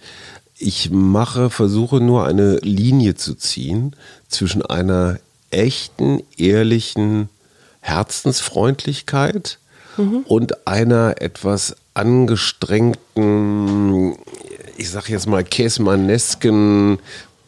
[0.65, 3.97] Ich mache, versuche nur eine Linie zu ziehen
[4.29, 5.19] zwischen einer
[5.51, 7.29] echten, ehrlichen
[7.81, 9.59] Herzensfreundlichkeit
[10.25, 14.15] und einer etwas angestrengten,
[14.77, 17.01] ich sag jetzt mal, käsmanesken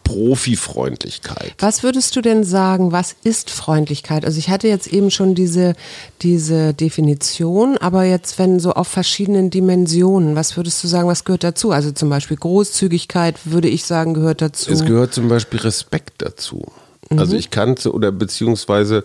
[0.04, 1.54] Profifreundlichkeit.
[1.58, 4.24] Was würdest du denn sagen, was ist Freundlichkeit?
[4.24, 5.74] Also ich hatte jetzt eben schon diese,
[6.22, 11.42] diese Definition, aber jetzt, wenn so auf verschiedenen Dimensionen, was würdest du sagen, was gehört
[11.42, 11.72] dazu?
[11.72, 14.70] Also zum Beispiel Großzügigkeit, würde ich sagen, gehört dazu.
[14.70, 16.62] Es gehört zum Beispiel Respekt dazu.
[17.10, 19.04] Also ich kann oder beziehungsweise,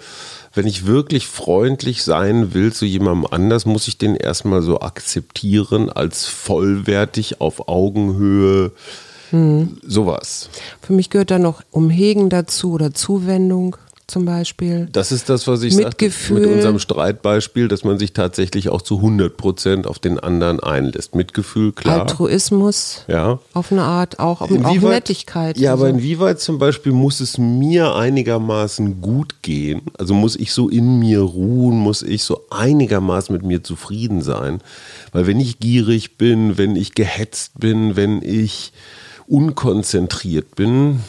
[0.53, 5.89] wenn ich wirklich freundlich sein will zu jemandem anders, muss ich den erstmal so akzeptieren
[5.89, 8.71] als vollwertig auf Augenhöhe.
[9.31, 10.49] Sowas.
[10.81, 13.75] Für mich gehört da noch Umhegen dazu oder Zuwendung
[14.09, 14.89] zum Beispiel.
[14.91, 16.37] Das ist das, was ich Mitgefühl.
[16.37, 20.59] sagte mit unserem Streitbeispiel, dass man sich tatsächlich auch zu 100 Prozent auf den anderen
[20.59, 21.15] einlässt.
[21.15, 22.01] Mitgefühl, klar.
[22.01, 23.39] Altruismus ja.
[23.53, 25.57] auf eine Art, auch, auch Nettigkeit.
[25.57, 25.97] Ja, aber also.
[25.97, 29.81] inwieweit zum Beispiel muss es mir einigermaßen gut gehen?
[29.97, 34.61] Also muss ich so in mir ruhen, muss ich so einigermaßen mit mir zufrieden sein?
[35.11, 38.73] Weil wenn ich gierig bin, wenn ich gehetzt bin, wenn ich
[39.29, 41.01] unkonzentriert bin,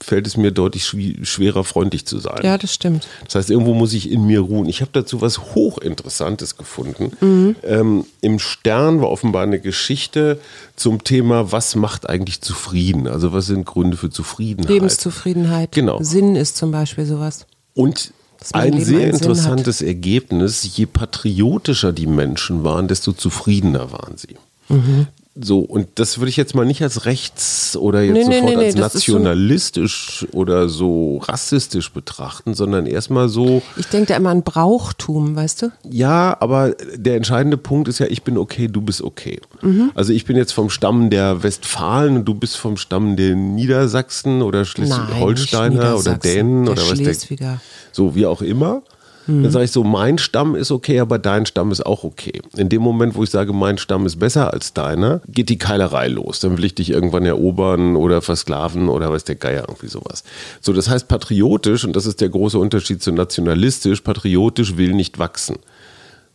[0.00, 2.40] fällt es mir deutlich schwerer, freundlich zu sein.
[2.42, 3.06] Ja, das stimmt.
[3.24, 4.68] Das heißt, irgendwo muss ich in mir ruhen.
[4.68, 7.12] Ich habe dazu was Hochinteressantes gefunden.
[7.20, 7.56] Mhm.
[7.64, 10.40] Ähm, Im Stern war offenbar eine Geschichte
[10.76, 13.08] zum Thema, was macht eigentlich zufrieden?
[13.08, 14.70] Also was sind Gründe für Zufriedenheit?
[14.70, 15.72] Lebenszufriedenheit.
[15.72, 16.00] Genau.
[16.02, 17.46] Sinn ist zum Beispiel sowas.
[17.74, 18.12] Und
[18.52, 24.36] ein Leben sehr interessantes Ergebnis, je patriotischer die Menschen waren, desto zufriedener waren sie.
[24.68, 25.08] Mhm.
[25.40, 28.64] So, und das würde ich jetzt mal nicht als rechts oder jetzt Nee, sofort nee,
[28.66, 34.08] als nee, das ist so- nationalistisch oder so rassistisch betrachten, sondern erstmal so, Ich denke
[34.08, 35.72] da immer an Brauchtum, weißt du?
[35.88, 39.40] Ja, aber der entscheidende Punkt ist ja, ich bin okay, du bist okay.
[39.62, 39.92] Mhm.
[39.94, 44.42] Also ich bin jetzt vom Stamm der Westfalen und du bist vom Stamm der Niedersachsen
[44.42, 47.60] oder Schleswig-Holsteiner oder Dänen der oder was der,
[47.92, 48.82] so wie auch immer.
[49.28, 49.44] Mhm.
[49.44, 52.40] Dann sage ich so, mein Stamm ist okay, aber dein Stamm ist auch okay.
[52.56, 56.08] In dem Moment, wo ich sage, mein Stamm ist besser als deiner, geht die Keilerei
[56.08, 56.40] los.
[56.40, 60.24] Dann will ich dich irgendwann erobern oder versklaven oder weiß der Geier, irgendwie sowas.
[60.60, 65.18] So, das heißt patriotisch, und das ist der große Unterschied zu nationalistisch, patriotisch will nicht
[65.18, 65.56] wachsen.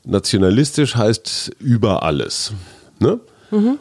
[0.05, 2.53] Nationalistisch heißt über alles.
[2.99, 3.19] Ne?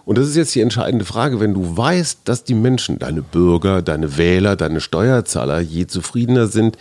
[0.04, 3.80] Und das ist jetzt die entscheidende Frage, wenn du weißt, dass die Menschen, deine Bürger,
[3.80, 6.76] deine Wähler, deine Steuerzahler, je zufriedener sind,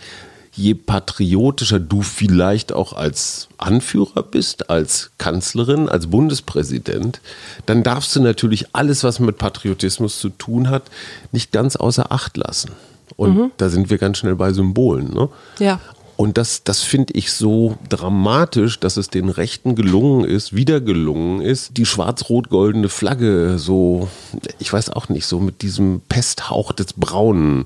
[0.54, 7.20] je patriotischer du vielleicht auch als Anführer bist, als Kanzlerin, als Bundespräsident,
[7.66, 10.84] dann darfst du natürlich alles, was mit Patriotismus zu tun hat,
[11.32, 12.72] nicht ganz außer Acht lassen.
[13.16, 15.12] Und da sind wir ganz schnell bei Symbolen.
[15.12, 15.28] Ne?
[15.58, 15.80] Ja.
[16.22, 21.40] Und das, das finde ich so dramatisch, dass es den Rechten gelungen ist, wieder gelungen
[21.40, 24.08] ist, die schwarz-rot-goldene Flagge so,
[24.60, 27.64] ich weiß auch nicht, so mit diesem Pesthauch des Braunen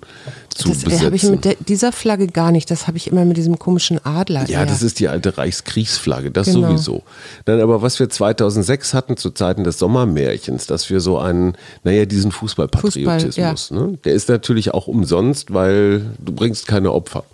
[0.48, 1.30] zu Das äh, habe ich besetzen.
[1.32, 2.70] mit der, dieser Flagge gar nicht.
[2.70, 4.48] Das habe ich immer mit diesem komischen Adler.
[4.48, 4.66] ja, eher.
[4.66, 6.68] das ist die alte Reichskriegsflagge, das Genau.
[6.68, 7.02] sowieso.
[7.44, 12.06] Dann aber, was wir 2006 hatten zu Zeiten des Sommermärchens, dass wir so einen, naja,
[12.06, 13.98] diesen Fußballpatriotismus, ne?
[14.06, 17.24] der ist natürlich auch umsonst, weil du bringst keine Opfer.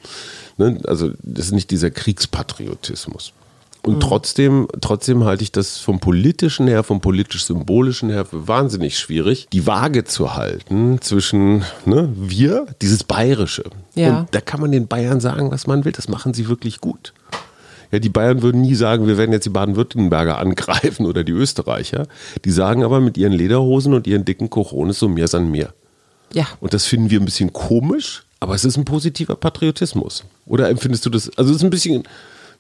[0.57, 0.79] Ne?
[0.87, 3.33] Also das ist nicht dieser Kriegspatriotismus.
[3.85, 9.49] Und trotzdem, trotzdem halte ich das vom politischen her, vom politisch-symbolischen her für wahnsinnig schwierig,
[9.53, 13.65] die Waage zu halten zwischen ne, wir, dieses Bayerische.
[13.97, 14.21] Ja.
[14.21, 15.91] Und da kann man den Bayern sagen, was man will.
[15.91, 17.13] Das machen sie wirklich gut.
[17.91, 22.07] Ja, die Bayern würden nie sagen, wir werden jetzt die Baden-Württemberger angreifen oder die Österreicher.
[22.45, 25.75] Die sagen aber mit ihren Lederhosen und ihren dicken Corones so mir san mir.
[26.33, 26.47] ja.
[26.61, 30.25] Und das finden wir ein bisschen komisch, aber es ist ein positiver Patriotismus.
[30.47, 31.31] Oder empfindest du das?
[31.39, 32.03] Also es ist ein bisschen,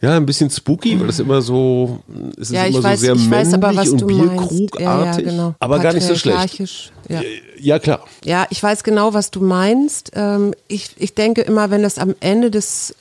[0.00, 1.98] ja, ein bisschen spooky, weil es immer so,
[2.36, 4.16] es ist Ja, immer ich weiß, so sehr ich weiß aber, was männlich du und
[4.16, 4.58] meinst.
[4.58, 5.54] Bierkrugartig, Ja, ja, genau.
[5.58, 6.62] aber gar nicht so schlecht.
[7.08, 7.20] Ja.
[7.58, 8.04] Ja, klar.
[8.24, 10.12] Ja, ich weiß genau, was du meinst.
[10.14, 12.94] Ähm, ich, ich denke immer, wenn das am Ende des,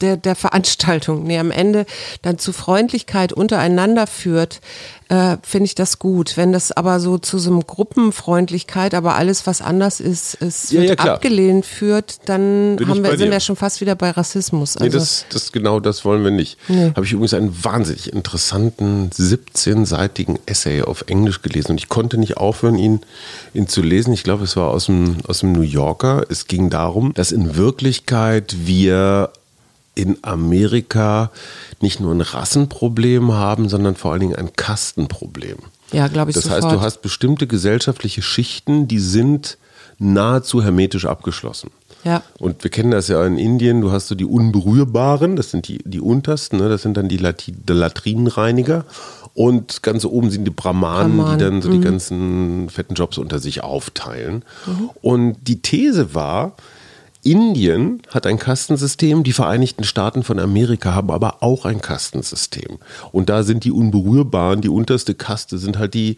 [0.00, 1.84] der, der Veranstaltung, nee, am Ende
[2.22, 4.60] dann zu Freundlichkeit untereinander führt,
[5.08, 6.36] äh, finde ich das gut.
[6.36, 10.82] Wenn das aber so zu so einem Gruppenfreundlichkeit, aber alles, was anders ist, es Ja,
[10.82, 14.78] wird ja, abgelehnt führt, dann Bin haben wir, sind wir schon fast wieder bei Rassismus.
[14.78, 16.58] Nee, Also, das, das genau das wollen wir nicht.
[16.68, 16.90] Nee.
[16.94, 22.36] Habe ich übrigens einen wahnsinnig interessanten 17-seitigen Essay auf Englisch gelesen und ich konnte nicht
[22.36, 23.00] aufhören, ihn,
[23.54, 24.12] ihn zu lesen.
[24.12, 26.24] Ich glaube, es war aus dem, aus dem New Yorker.
[26.28, 29.30] Es ging darum, dass in Wirklichkeit wir
[29.98, 31.30] in Amerika
[31.80, 35.58] nicht nur ein Rassenproblem haben, sondern vor allen Dingen ein Kastenproblem.
[35.92, 36.64] ja, glaube ich Das sofort.
[36.64, 39.58] heißt, du hast bestimmte gesellschaftliche Schichten, die sind
[39.98, 41.70] nahezu hermetisch abgeschlossen.
[42.04, 42.22] Ja.
[42.38, 45.78] Und wir kennen das ja in Indien, du hast so die Unberührbaren, das sind die,
[45.84, 46.68] die untersten, ne?
[46.68, 48.84] das sind dann die, Lati Latrinenreiniger.
[49.34, 53.38] Und ganz oben sind die Brahmanen, Brahmanen, die dann so die ganzen fetten Jobs unter
[53.38, 54.44] sich aufteilen.
[55.00, 56.54] Und die These war,
[57.22, 62.78] Indien hat ein Kastensystem, die Vereinigten Staaten von Amerika haben aber auch ein Kastensystem.
[63.12, 66.16] Und da sind die Unberührbaren, die unterste Kaste sind halt die,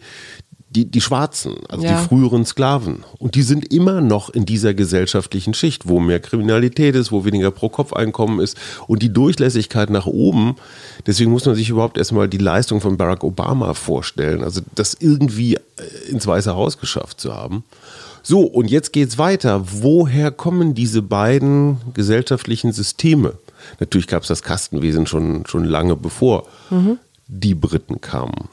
[0.69, 1.99] die, die Schwarzen, also Ja.
[1.99, 3.03] die früheren Sklaven.
[3.19, 7.51] Und die sind immer noch in dieser gesellschaftlichen Schicht, wo mehr Kriminalität ist, wo weniger
[7.51, 8.55] Pro-Kopf-Einkommen ist.
[8.87, 10.55] Und die Durchlässigkeit nach oben,
[11.07, 14.43] deswegen muss man sich überhaupt erstmal die Leistung von Barack Obama vorstellen.
[14.43, 15.59] Also das irgendwie äh,
[16.09, 17.65] ins Weiße Haus geschafft zu haben.
[18.23, 19.63] So, und jetzt geht's weiter.
[19.81, 23.33] Woher kommen diese beiden gesellschaftlichen Systeme?
[23.79, 26.47] Natürlich gab es das Kastenwesen schon, schon lange bevor
[27.27, 28.49] die Briten kamen.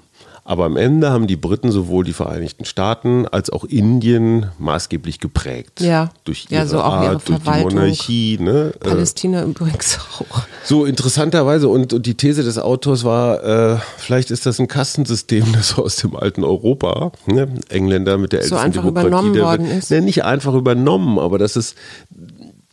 [0.49, 5.83] Aber am Ende haben die Briten sowohl die Vereinigten Staaten als auch Indien maßgeblich geprägt.
[5.83, 6.11] Ja.
[6.25, 7.51] Durch Ja, ihre so auch ihre Art, durch die.
[7.51, 8.39] Monarchie.
[8.41, 8.73] Ne?
[8.75, 10.45] Äh, Palästina übrigens auch.
[10.65, 15.45] so interessanterweise und, und die These des Autors war, äh, vielleicht ist das ein Kastensystem,
[15.53, 17.49] das aus dem alten Europa, ne?
[17.69, 19.91] Engländer mit der So ältesten einfach Demokratie übernommen der worden ist.
[19.91, 21.77] Ne, nicht einfach übernommen, aber das ist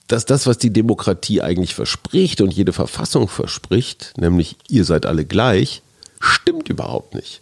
[0.07, 5.25] dass das, was die Demokratie eigentlich verspricht und jede Verfassung verspricht, nämlich ihr seid alle
[5.25, 5.81] gleich,
[6.21, 7.41] stimmt überhaupt nicht.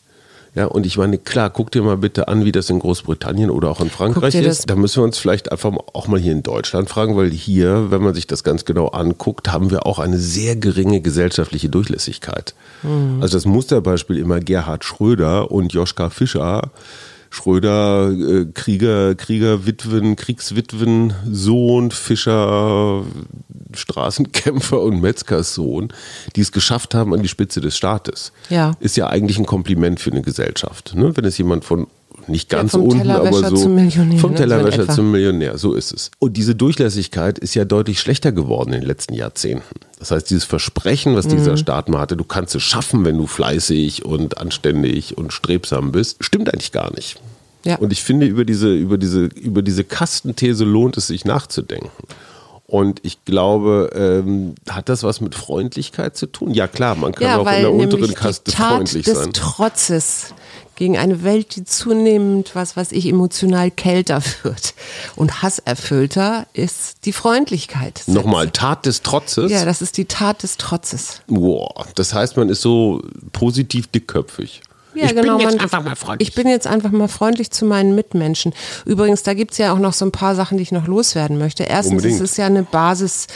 [0.55, 3.69] Ja, und ich meine, klar, guck dir mal bitte an, wie das in Großbritannien oder
[3.71, 4.69] auch in Frankreich ist.
[4.69, 8.03] Da müssen wir uns vielleicht einfach auch mal hier in Deutschland fragen, weil hier, wenn
[8.03, 12.53] man sich das ganz genau anguckt, haben wir auch eine sehr geringe gesellschaftliche Durchlässigkeit.
[13.21, 16.69] Also das Musterbeispiel immer Gerhard Schröder und Joschka Fischer.
[17.33, 23.03] Schröder, äh, Krieger, Kriegerwitwen, Kriegswitwen, Sohn, Fischer,
[23.73, 25.91] Straßenkämpfer und Metzgerssohn,
[26.35, 28.33] die es geschafft haben an die Spitze des Staates.
[28.49, 28.73] Ja.
[28.79, 30.93] Ist ja eigentlich ein Kompliment für eine Gesellschaft.
[30.93, 31.17] Ne?
[31.17, 31.87] Wenn es jemand von
[32.27, 34.37] nicht ganz vom unten, aber so zum Millionär, vom ne?
[34.37, 36.11] Tellerwäscher zum Millionär, so ist es.
[36.19, 39.79] Und diese Durchlässigkeit ist ja deutlich schlechter geworden in den letzten Jahrzehnten.
[39.99, 41.37] Das heißt, dieses Versprechen, was Mhm.
[41.37, 45.91] dieser Staat mal hatte, du kannst es schaffen, wenn du fleißig und anständig und strebsam
[45.91, 47.19] bist, stimmt eigentlich gar nicht.
[47.65, 47.77] Ja.
[47.77, 51.89] Und ich finde, über diese, über, diese, über diese Kastenthese lohnt es sich nachzudenken.
[52.65, 56.53] Und ich glaube, ähm, hat das was mit Freundlichkeit zu tun?
[56.53, 59.31] Ja klar, man kann ja, auch in der unteren Kaste Tat freundlich des sein.
[59.33, 60.33] Trotzes
[60.75, 64.73] gegen eine Welt, die zunehmend, was weiß ich, emotional kälter wird
[65.15, 68.03] und hasserfüllter, ist die Freundlichkeit.
[68.07, 69.51] Nochmal, Tat des Trotzes.
[69.51, 71.21] Ja, das ist die Tat des Trotzes.
[71.27, 74.61] Boah, das heißt, man ist so positiv dickköpfig.
[74.95, 75.37] Ja, ich genau.
[75.37, 76.29] bin jetzt man, einfach mal freundlich.
[76.29, 78.53] Ich bin jetzt einfach mal freundlich zu meinen Mitmenschen.
[78.85, 81.63] Übrigens, da gibt's ja auch noch so ein paar Sachen, die ich noch loswerden möchte.
[81.63, 82.15] Erstens, Unbedingt.
[82.21, 83.27] es ist ja eine Basis.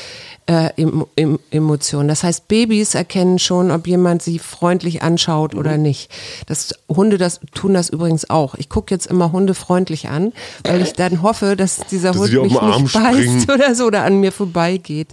[0.50, 2.08] Äh, em, em, Emotion.
[2.08, 5.60] Das heißt, Babys erkennen schon, ob jemand sie freundlich anschaut Mhm.
[5.60, 6.10] oder nicht.
[6.46, 8.56] Das, Hunde das, tun das übrigens auch.
[8.56, 10.32] Ich gucke jetzt immer Hunde freundlich an,
[10.64, 13.46] weil ich dann hoffe, dass dieser Dass Hund mich Arm nicht beißt springen.
[13.54, 15.10] oder so oder an mir vorbeigeht.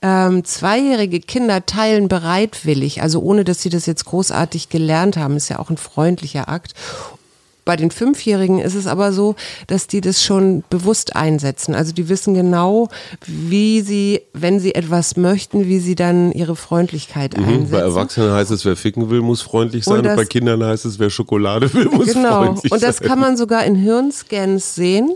[0.00, 5.48] Ähm, zweijährige Kinder teilen bereitwillig, also ohne dass sie das jetzt großartig gelernt haben, ist
[5.48, 6.74] ja auch ein freundlicher Akt.
[7.64, 9.34] Bei den Fünfjährigen ist es aber so,
[9.66, 11.74] dass die das schon bewusst einsetzen.
[11.74, 12.88] Also die wissen genau,
[13.26, 17.70] wie sie, wenn sie etwas möchten, wie sie dann ihre Freundlichkeit Mhm, einsetzen.
[17.72, 19.92] bei Erwachsenen heißt es, wer ficken will, muss freundlich sein.
[19.92, 22.96] Und Und, das- bei Kindern heißt es, wer Schokolade will, muss Genau, freundlich und das
[22.98, 23.08] sein.
[23.08, 25.10] kann man sogar in Hirnscans sehen.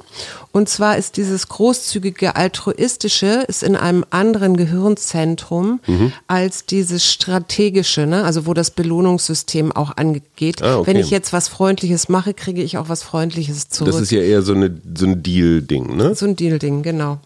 [0.53, 6.13] Und zwar ist dieses großzügige altruistische ist in einem anderen Gehirnzentrum Mhm.
[6.27, 8.25] als dieses strategische, ne?
[8.25, 10.63] also wo das Belohnungssystem auch angeht.
[10.63, 10.89] Ah, okay.
[10.89, 13.93] Wenn ich jetzt was Freundliches mache, kriege ich auch was Freundliches zurück.
[13.93, 16.15] Das ist ja eher so, eine, so ein Deal-Ding, ne?
[16.15, 17.19] so ein Deal-Ding, genau.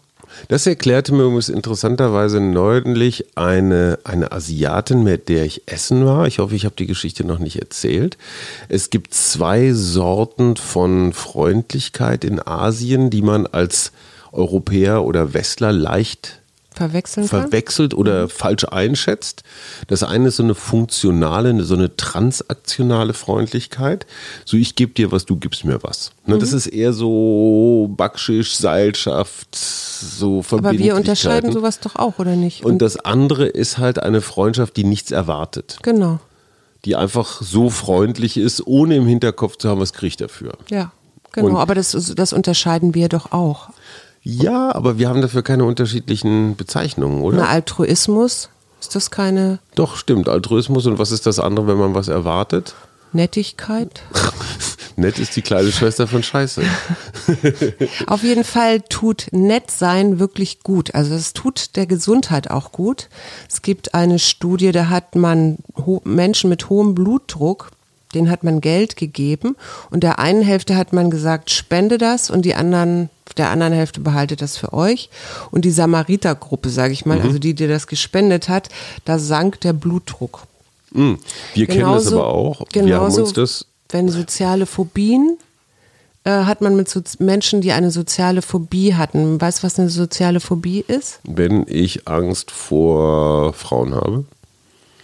[0.47, 6.27] Das erklärte mir übrigens interessanterweise neulich eine, eine Asiatin, mit der ich essen war.
[6.27, 8.17] Ich hoffe, ich habe die Geschichte noch nicht erzählt.
[8.69, 13.91] Es gibt zwei Sorten von Freundlichkeit in Asien, die man als
[14.31, 16.39] Europäer oder Westler leicht
[16.77, 17.41] verwechseln kann?
[17.43, 19.43] verwechselt oder falsch einschätzt.
[19.87, 24.05] Das eine ist so eine funktionale, so eine transaktionale Freundlichkeit.
[24.45, 26.11] So, ich gebe dir was, du gibst mir was.
[26.25, 32.35] Ne, Das ist eher so Backschisch, Seilschaft, so Aber wir unterscheiden sowas doch auch, oder
[32.35, 32.63] nicht?
[32.63, 35.77] Und das andere ist halt eine Freundschaft, die nichts erwartet.
[35.83, 36.19] genau,
[36.85, 40.53] Die einfach so freundlich ist, ohne im Hinterkopf zu haben, was kriege ich dafür.
[40.69, 40.91] ja.
[41.33, 43.69] Genau, Und- aber das, das unterscheiden wir doch auch.
[44.29, 47.37] Ja, aber wir haben dafür keine unterschiedlichen Bezeichnungen, oder?
[47.37, 48.49] Na, Altruismus,
[48.81, 50.27] ist das keine Doch, stimmt.
[50.27, 50.85] Altruismus.
[50.85, 52.75] Und was ist das andere, wenn man was erwartet?
[53.13, 54.01] Nettigkeit?
[54.97, 56.61] Nett ist die kleine Schwester von Scheiße.
[58.07, 60.93] Auf jeden Fall tut nett sein wirklich gut.
[60.93, 63.07] Also es tut der Gesundheit auch gut.
[63.49, 65.59] Es gibt eine Studie, da hat man
[66.03, 67.69] Menschen mit hohem Blutdruck,
[68.13, 69.55] denen hat man Geld gegeben
[69.91, 73.99] und der einen Hälfte hat man gesagt, spende das und die anderen der anderen Hälfte
[73.99, 75.09] behaltet das für euch.
[75.51, 78.69] Und die Samaritergruppe, sage ich mal, also die, die das gespendet hat,
[79.05, 80.43] da sank der Blutdruck.
[80.93, 81.19] Hm.
[81.53, 82.59] Wir kennen das Genauso- aber auch.
[82.61, 83.65] wir genauso, haben uns das.
[83.89, 85.37] wenn soziale Phobien
[86.23, 89.39] äh, hat man mit so Menschen, die eine soziale Phobie hatten.
[89.39, 91.19] Weißt du, was eine soziale Phobie ist?
[91.23, 94.25] Wenn ich Angst vor Frauen habe.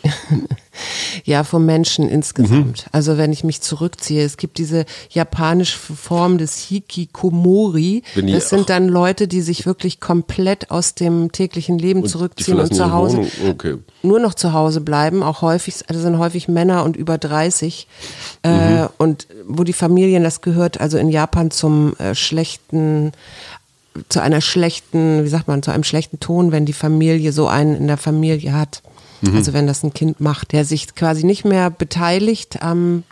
[1.24, 2.86] Ja, vom Menschen insgesamt.
[2.86, 2.89] Mhm.
[2.92, 8.04] Also wenn ich mich zurückziehe, es gibt diese japanische Form des Hikikomori.
[8.16, 12.74] Das sind dann Leute, die sich wirklich komplett aus dem täglichen Leben die zurückziehen und
[12.74, 13.26] zu Hause.
[13.48, 13.78] Okay.
[14.02, 17.88] nur noch zu Hause bleiben, auch häufig, also sind häufig Männer und über 30
[18.42, 23.12] äh, und wo die Familien, das gehört also in Japan zum äh, schlechten,
[24.10, 27.76] zu einer schlechten, wie sagt man, zu einem schlechten Ton, wenn die Familie so einen
[27.76, 28.82] in der Familie hat.
[29.33, 33.03] Also wenn das ein Kind macht, der sich quasi nicht mehr beteiligt am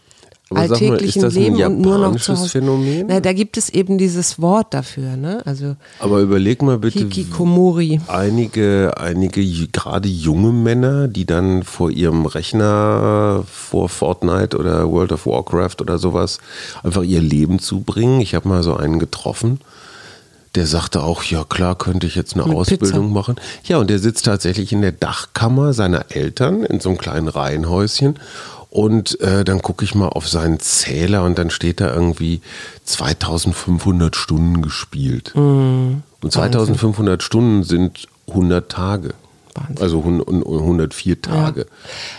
[0.49, 2.49] Aber mal, alltäglichen ein Leben und nur noch zu Hause.
[2.49, 3.05] Phänomen?
[3.07, 5.41] Na, da gibt es eben dieses Wort dafür, ne?
[5.45, 8.01] Also Aber überleg mal bitte, Hikikomori.
[8.07, 15.25] einige, einige gerade junge Männer, die dann vor ihrem Rechner vor Fortnite oder World of
[15.25, 16.39] Warcraft oder sowas
[16.83, 18.19] einfach ihr Leben zubringen.
[18.19, 19.61] Ich habe mal so einen getroffen,
[20.55, 23.13] der sagte auch, ja klar, könnte ich jetzt eine Mit Ausbildung Pizza.
[23.13, 23.35] machen.
[23.63, 28.19] Ja, und der sitzt tatsächlich in der Dachkammer seiner Eltern in so einem kleinen Reihenhäuschen.
[28.69, 32.41] Und äh, dann gucke ich mal auf seinen Zähler und dann steht da irgendwie
[32.85, 35.33] 2500 Stunden gespielt.
[35.35, 36.03] Mhm.
[36.21, 39.13] Und 2500 Stunden sind 100 Tage.
[39.55, 39.77] Wahnsinn.
[39.81, 41.65] Also hun- hun- 104 Tage.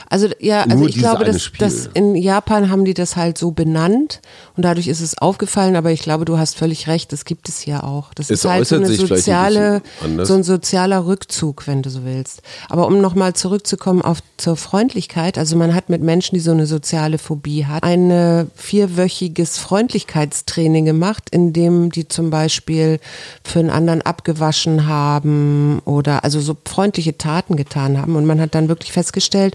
[0.08, 3.50] Also ja, also Nur ich glaube, dass, dass in Japan haben die das halt so
[3.50, 4.20] benannt
[4.56, 7.60] und dadurch ist es aufgefallen, aber ich glaube, du hast völlig recht, das gibt es
[7.60, 8.12] hier auch.
[8.14, 10.28] Das Es ist halt so eine ein soziale, anders.
[10.28, 12.42] so ein sozialer Rückzug, wenn du so willst.
[12.68, 16.66] Aber um nochmal zurückzukommen auf zur Freundlichkeit, also man hat mit Menschen, die so eine
[16.66, 22.98] soziale Phobie hat, ein vierwöchiges Freundlichkeitstraining gemacht, in dem die zum Beispiel
[23.44, 28.16] für einen anderen abgewaschen haben oder also so freundliche Taten getan haben.
[28.16, 29.54] Und man hat dann wirklich festgestellt,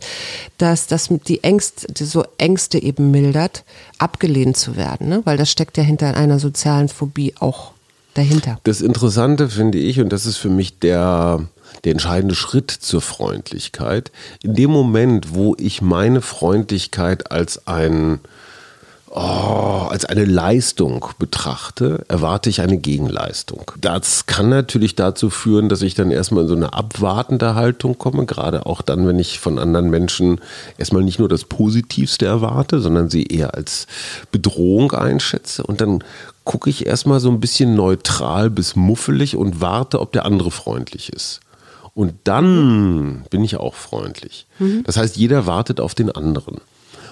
[0.58, 3.64] dass das die Ängste, so Ängste eben mildert,
[3.98, 5.22] abgelehnt zu werden, ne?
[5.26, 7.74] weil das steckt ja hinter einer sozialen Phobie auch
[8.14, 8.60] dahinter.
[8.64, 11.46] Das Interessante finde ich, und das ist für mich der,
[11.84, 18.20] der entscheidende Schritt zur Freundlichkeit, in dem Moment, wo ich meine Freundlichkeit als ein
[19.10, 23.72] oh, als eine Leistung betrachte, erwarte ich eine Gegenleistung.
[23.80, 28.26] Das kann natürlich dazu führen, dass ich dann erstmal in so eine abwartende Haltung komme,
[28.26, 30.39] gerade auch dann, wenn ich von anderen Menschen
[30.78, 33.88] erstmal nicht nur das Positivste erwarte, sondern sie eher als
[34.32, 36.04] Bedrohung einschätze und dann
[36.43, 41.12] gucke ich erstmal so ein bisschen neutral bis muffelig und warte, ob der andere freundlich
[41.12, 41.41] ist.
[41.93, 44.46] Und dann bin ich auch freundlich.
[44.86, 46.62] Das heißt, jeder wartet auf den anderen.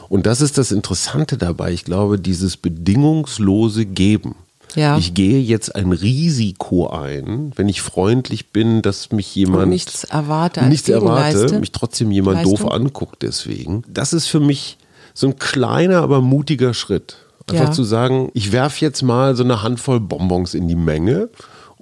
[0.10, 1.72] Und das ist das Interessante dabei.
[1.72, 4.36] Ich glaube, dieses bedingungslose Geben.
[4.76, 4.98] Ja.
[4.98, 10.04] Ich gehe jetzt ein Risiko ein, wenn ich freundlich bin, dass mich jemand Und nichts
[10.04, 12.58] erwarte nichts erwarte, Gegenleiste- mich trotzdem jemand Leistung.
[12.58, 13.84] doof anguckt deswegen.
[13.88, 14.78] Das ist für mich
[15.14, 17.18] so ein kleiner, aber mutiger Schritt.
[17.50, 17.72] Einfach Ja.
[17.72, 21.30] zu sagen, ich werfe jetzt mal so eine Handvoll Bonbons in die Menge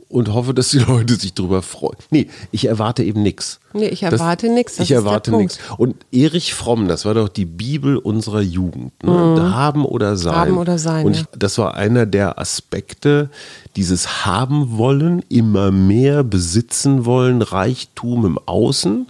[0.09, 1.97] und hoffe, dass die Leute sich drüber freuen.
[2.11, 3.59] Nee, ich erwarte eben nichts.
[3.73, 5.57] Nee, ich erwarte nix, das Ich erwarte nichts.
[5.77, 8.91] Und Erich Fromm, das war doch die Bibel unserer Jugend.
[9.03, 9.53] Ne?
[9.53, 10.33] Haben oder sein.
[10.33, 10.39] Mhm.
[10.39, 13.29] Haben oder sein, Und ich, das war einer der Aspekte,
[13.75, 19.07] dieses haben wollen, immer mehr besitzen wollen, Reichtum im Außen.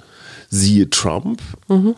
[0.55, 1.41] Siehe Trump,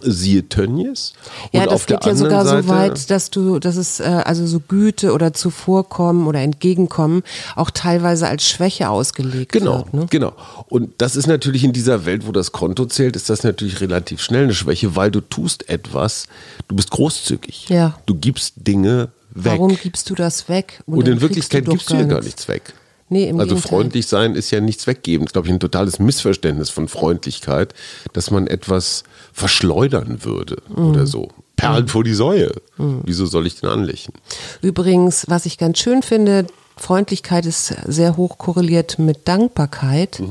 [0.01, 1.11] siehe Tönnies.
[1.13, 1.49] Mhm.
[1.51, 4.47] Ja, Und das geht ja sogar so Seite, weit, dass du, dass es äh, also
[4.47, 7.23] so Güte oder Zuvorkommen oder Entgegenkommen
[7.57, 9.93] auch teilweise als Schwäche ausgelegt Genau, wird.
[9.93, 10.05] Ne?
[10.09, 10.31] genau.
[10.69, 14.21] Und das ist natürlich in dieser Welt, wo das Konto zählt, ist das natürlich relativ
[14.21, 16.27] schnell eine Schwäche, weil du tust etwas,
[16.69, 17.67] du bist großzügig.
[17.67, 17.99] Ja.
[18.05, 19.53] Du gibst Dinge weg.
[19.53, 20.81] Warum gibst du das weg?
[20.85, 22.73] Und dann in Wirklichkeit kriegst gibst du ja gar nichts weg.
[23.07, 23.61] Nee, also Gegenteil.
[23.69, 25.25] freundlich sein ist ja nichts weggeben.
[25.25, 27.73] Das ist, glaube ich, ein totales Missverständnis von Freundlichkeit,
[28.13, 30.89] dass man etwas verschleudern würde Mhm.
[30.89, 31.29] oder so.
[31.55, 32.51] Perlen vor die Säue.
[32.77, 34.13] Wieso soll ich den anlächeln?
[34.61, 40.21] Übrigens, was ich ganz schön finde, Freundlichkeit ist sehr hoch korreliert mit Dankbarkeit.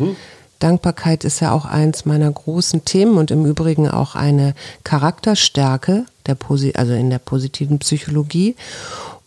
[0.58, 6.36] Dankbarkeit ist ja auch eins meiner großen Themen und im Übrigen auch eine Charakterstärke, der,
[6.36, 8.56] Posi- also in der positiven Psychologie.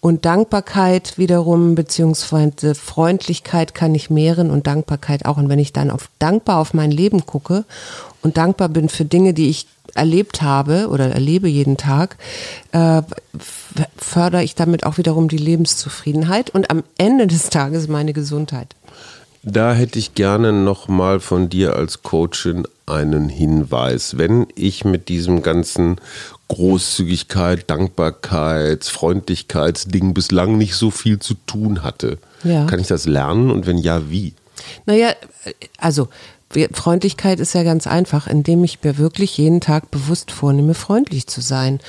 [0.08, 5.36] Und Dankbarkeit wiederum, beziehungsweise Freundlichkeit kann ich mehren und Dankbarkeit auch.
[5.36, 7.66] Und wenn ich dann auf dankbar auf mein Leben gucke
[8.22, 12.16] und dankbar bin für Dinge, die ich erlebt habe oder erlebe jeden Tag,
[12.72, 13.02] äh,
[13.98, 18.78] fördere ich damit auch wiederum die Lebenszufriedenheit und am Ende des Tages meine Gesundheit.
[19.44, 24.18] Da hätte ich gerne nochmal von dir als Coachin einen Hinweis.
[24.18, 26.00] Wenn ich mit diesem ganzen
[26.50, 32.66] Großzügigkeit, Dankbarkeits, Freundlichkeitsding bislang nicht so viel zu tun hatte, Ja.
[32.66, 34.34] kann ich das lernen und wenn ja, wie?
[34.86, 35.14] Naja,
[35.78, 36.12] also wir-
[36.74, 41.42] Freundlichkeit ist ja ganz einfach, indem ich mir wirklich jeden Tag bewusst vornehme, freundlich zu
[41.42, 41.80] sein.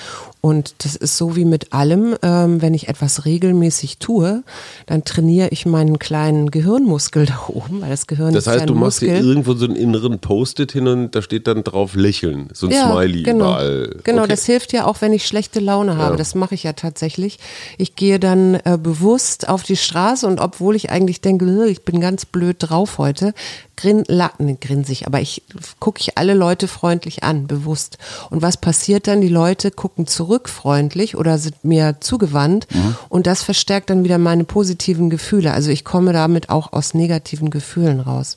[0.40, 4.42] Und das ist so wie mit allem, ähm, wenn ich etwas regelmäßig tue,
[4.86, 8.68] dann trainiere ich meinen kleinen Gehirnmuskel da oben, weil das Gehirn Das ist ja heißt,
[8.68, 9.28] du machst dir Muskel.
[9.28, 13.22] irgendwo so einen inneren Post-it hin und da steht dann drauf Lächeln, so ein Smiley
[13.24, 13.46] genau.
[13.46, 13.96] überall.
[14.04, 14.30] Genau, Okay.
[14.30, 16.16] das hilft ja auch, wenn ich schlechte Laune habe.
[16.16, 17.38] Das mache ich ja tatsächlich.
[17.76, 21.82] Ich gehe dann äh, bewusst auf die Straße und obwohl ich eigentlich denke, "Ugh, ich
[21.82, 23.34] bin ganz blöd drauf heute,
[23.78, 25.42] grin, la, nee, grinse ich, aber ich
[25.78, 27.96] gucke ich alle Leute freundlich an, bewusst.
[28.28, 29.20] Und was passiert dann?
[29.20, 32.96] Die Leute gucken zurück freundlich oder sind mir zugewandt Mhm.
[33.08, 35.52] und das verstärkt dann wieder meine positiven Gefühle.
[35.54, 38.36] Also ich komme damit auch aus negativen Gefühlen raus.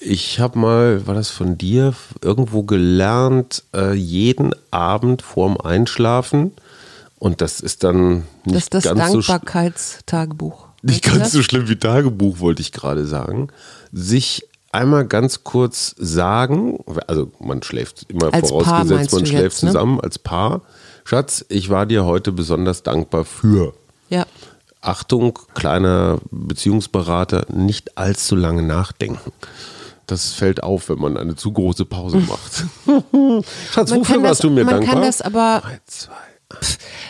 [0.00, 6.52] Ich habe mal, war das von dir, irgendwo gelernt, äh, jeden Abend vorm Einschlafen
[7.18, 10.66] und das ist dann nicht Das ist das ganz so Dankbarkeitstagebuch.
[10.82, 13.48] Nicht Weißt du ganz so schlimm wie Tagebuch, wollte ich gerade sagen.
[13.92, 19.68] Sich einmal ganz kurz sagen, also man schläft immer Als vorausgesetzt, man schläft jetzt, ne?
[19.70, 20.62] zusammen als Paar.
[21.04, 23.72] Schatz, ich war dir heute besonders dankbar für.
[24.10, 24.26] Ja.
[24.80, 29.32] Achtung, kleiner Beziehungsberater, nicht allzu lange nachdenken.
[30.06, 32.64] Das fällt auf, wenn man eine zu große Pause macht.
[33.72, 34.94] Schatz, Man wofür warst das- du mir man dankbar?
[34.94, 36.12] kann das aber- Drei, zwei,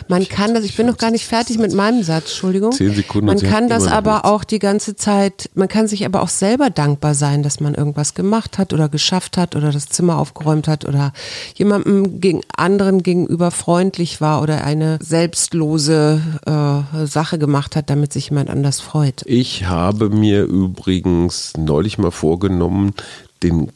[0.09, 2.71] Man kann das, ich bin noch gar nicht fertig mit meinem Satz, Entschuldigung.
[2.71, 6.21] Zehn Sekunden und Man kann das aber auch die ganze Zeit, man kann sich aber
[6.21, 10.17] auch selber dankbar sein, dass man irgendwas gemacht hat oder geschafft hat oder das Zimmer
[10.17, 11.13] aufgeräumt hat oder
[11.55, 18.29] jemandem gegen anderen gegenüber freundlich war oder eine selbstlose äh, Sache gemacht hat, damit sich
[18.29, 19.21] jemand anders freut.
[19.25, 22.93] Ich habe mir übrigens neulich mal vorgenommen,
[23.41, 23.71] den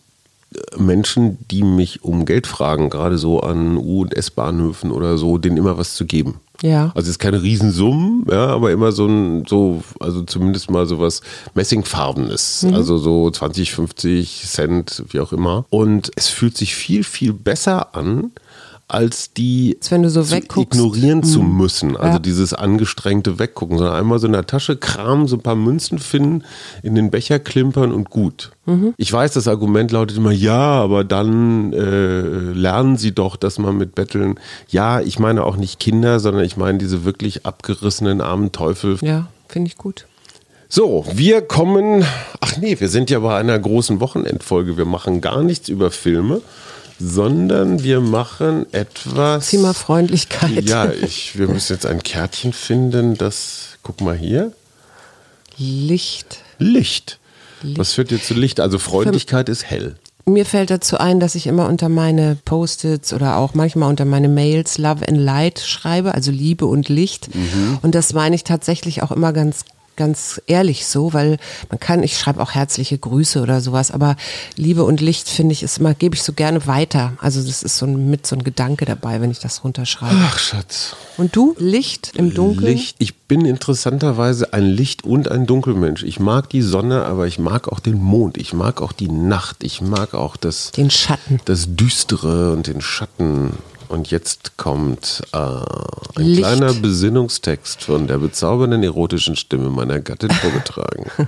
[0.77, 5.57] Menschen, die mich um Geld fragen, gerade so an U- und S-Bahnhöfen oder so, denen
[5.57, 6.39] immer was zu geben.
[6.61, 6.91] Ja.
[6.95, 10.99] Also es ist keine Riesensummen, ja, aber immer so ein, so, also zumindest mal so
[10.99, 11.21] was
[11.55, 12.65] Messingfarbenes.
[12.71, 15.65] Also so 20, 50 Cent, wie auch immer.
[15.69, 18.31] Und es fühlt sich viel, viel besser an,
[18.93, 21.97] als die so zu ignorieren zu müssen.
[21.97, 22.19] Also Ja.
[22.19, 26.43] dieses angestrengte Weggucken, sondern einmal so in der Tasche kramen, so ein paar Münzen finden,
[26.83, 28.51] in den Becher klimpern und gut.
[28.65, 28.93] Mhm.
[28.97, 32.21] Ich weiß, das Argument lautet immer, ja, aber dann äh,
[32.53, 34.39] lernen sie doch, dass man mit Betteln,
[34.69, 38.97] ja, ich meine auch nicht Kinder, sondern ich meine diese wirklich abgerissenen armen Teufel.
[39.01, 40.05] Ja, finde ich gut.
[40.69, 42.03] So, wir kommen,
[42.41, 44.75] ach nee, wir sind ja bei einer großen Wochenendfolge.
[44.77, 46.41] Wir machen gar nichts über Filme,
[47.03, 49.49] sondern wir machen etwas.
[49.49, 50.63] Thema Freundlichkeit.
[50.63, 54.53] Ja, ich, wir müssen jetzt ein Kärtchen finden, das, guck mal hier,
[55.57, 56.39] Licht.
[56.57, 57.19] Licht.
[57.61, 58.59] Was führt dir zu Licht?
[58.59, 59.95] Also Freundlichkeit ist hell.
[60.25, 64.29] Mir fällt dazu ein, dass ich immer unter meine Post-its oder auch manchmal unter meine
[64.29, 67.29] Mails Love and Light schreibe, also Liebe und Licht.
[67.81, 69.65] Und das meine ich tatsächlich auch immer ganz
[69.95, 71.37] ganz ehrlich so, weil
[71.69, 74.15] man kann, ich schreibe auch herzliche Grüße oder sowas, aber
[74.55, 77.13] Liebe und Licht finde ich ist immer, gebe ich so gerne weiter.
[77.19, 80.15] Also das ist so ein, mit so ein Gedanke dabei, wenn ich das runterschreibe.
[80.17, 80.95] Ach, Schatz.
[81.17, 81.55] Und du?
[81.57, 82.73] Licht im Dunkeln?
[82.73, 82.95] Licht.
[82.99, 86.03] Ich bin interessanterweise ein Licht- und ein Dunkelmensch.
[86.03, 88.37] Ich mag die Sonne, aber ich mag auch den Mond.
[88.37, 89.63] Ich mag auch die Nacht.
[89.63, 91.39] Ich mag auch das, Den Schatten.
[91.45, 93.53] das Düstere und den Schatten.
[93.89, 96.39] Und jetzt kommt äh, ein Licht.
[96.39, 101.09] kleiner Besinnungstext von der bezaubernden erotischen Stimme meiner Gattin vorgetragen.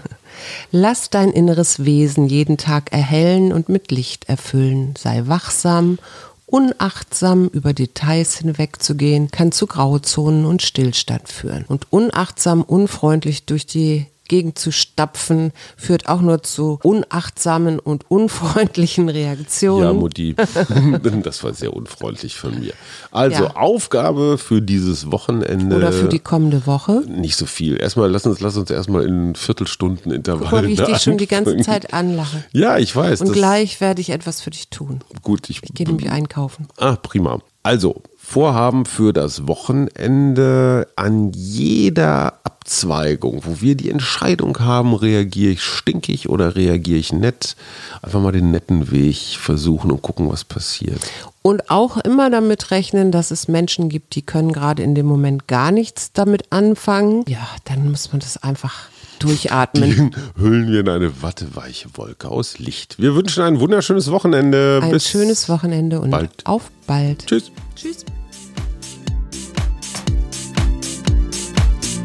[0.71, 4.93] Lass dein inneres Wesen jeden Tag erhellen und mit Licht erfüllen.
[4.97, 5.97] Sei wachsam,
[6.45, 11.65] unachtsam über Details hinwegzugehen, kann zu Grauzonen und Stillstand führen.
[11.67, 19.83] Und unachtsam, unfreundlich durch die gegenzustapfen, führt auch nur zu unachtsamen und unfreundlichen Reaktionen.
[19.83, 20.35] Ja, Mutti,
[21.23, 22.73] das war sehr unfreundlich von mir.
[23.11, 23.55] Also Ja.
[23.55, 25.75] Aufgabe für dieses Wochenende.
[25.75, 27.01] Oder für die kommende Woche.
[27.07, 27.79] nicht so viel.
[27.81, 30.49] Erstmal lass uns, lass uns erstmal in Viertelstunden Intervallen.
[30.49, 31.55] Guck mal, wie ich dich schon die ganze.
[31.57, 32.43] Zeit anlache.
[32.51, 33.21] Ja, ich weiß.
[33.21, 34.99] Und gleich werde ich etwas für dich tun.
[35.23, 36.67] Gut, ich, Ich gehe nämlich einkaufen.
[36.77, 37.39] Ah, prima.
[37.65, 45.63] Also, Vorhaben für das Wochenende an jeder Abzweigung, wo wir die Entscheidung haben, reagiere ich
[45.63, 47.55] stinkig oder reagiere ich nett,
[48.03, 50.99] einfach mal den netten Weg versuchen und gucken, was passiert.
[51.41, 55.47] Und auch immer damit rechnen, dass es Menschen gibt, die können gerade in dem Moment
[55.47, 57.25] gar nichts damit anfangen.
[57.27, 58.89] Ja, dann muss man das einfach
[59.19, 59.89] durchatmen.
[59.91, 62.95] Den hüllen wir in eine watteweiche Wolke aus Licht.
[62.99, 64.79] Wir wünschen ein wunderschönes Wochenende.
[64.83, 66.31] Ein Bis schönes Wochenende und bald.
[66.45, 67.25] auf bald.
[67.27, 67.51] Tschüss.
[67.75, 68.05] Tschüss.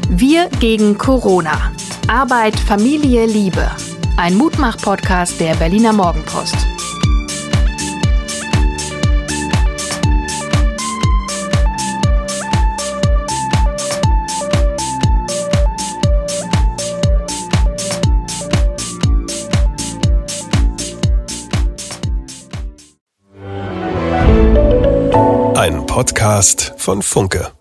[0.09, 1.71] Wir gegen Corona.
[2.07, 3.69] Arbeit, Familie, Liebe.
[4.17, 6.57] Ein Mutmach-Podcast der Berliner Morgenpost.
[25.91, 27.51] Podcast von Funke.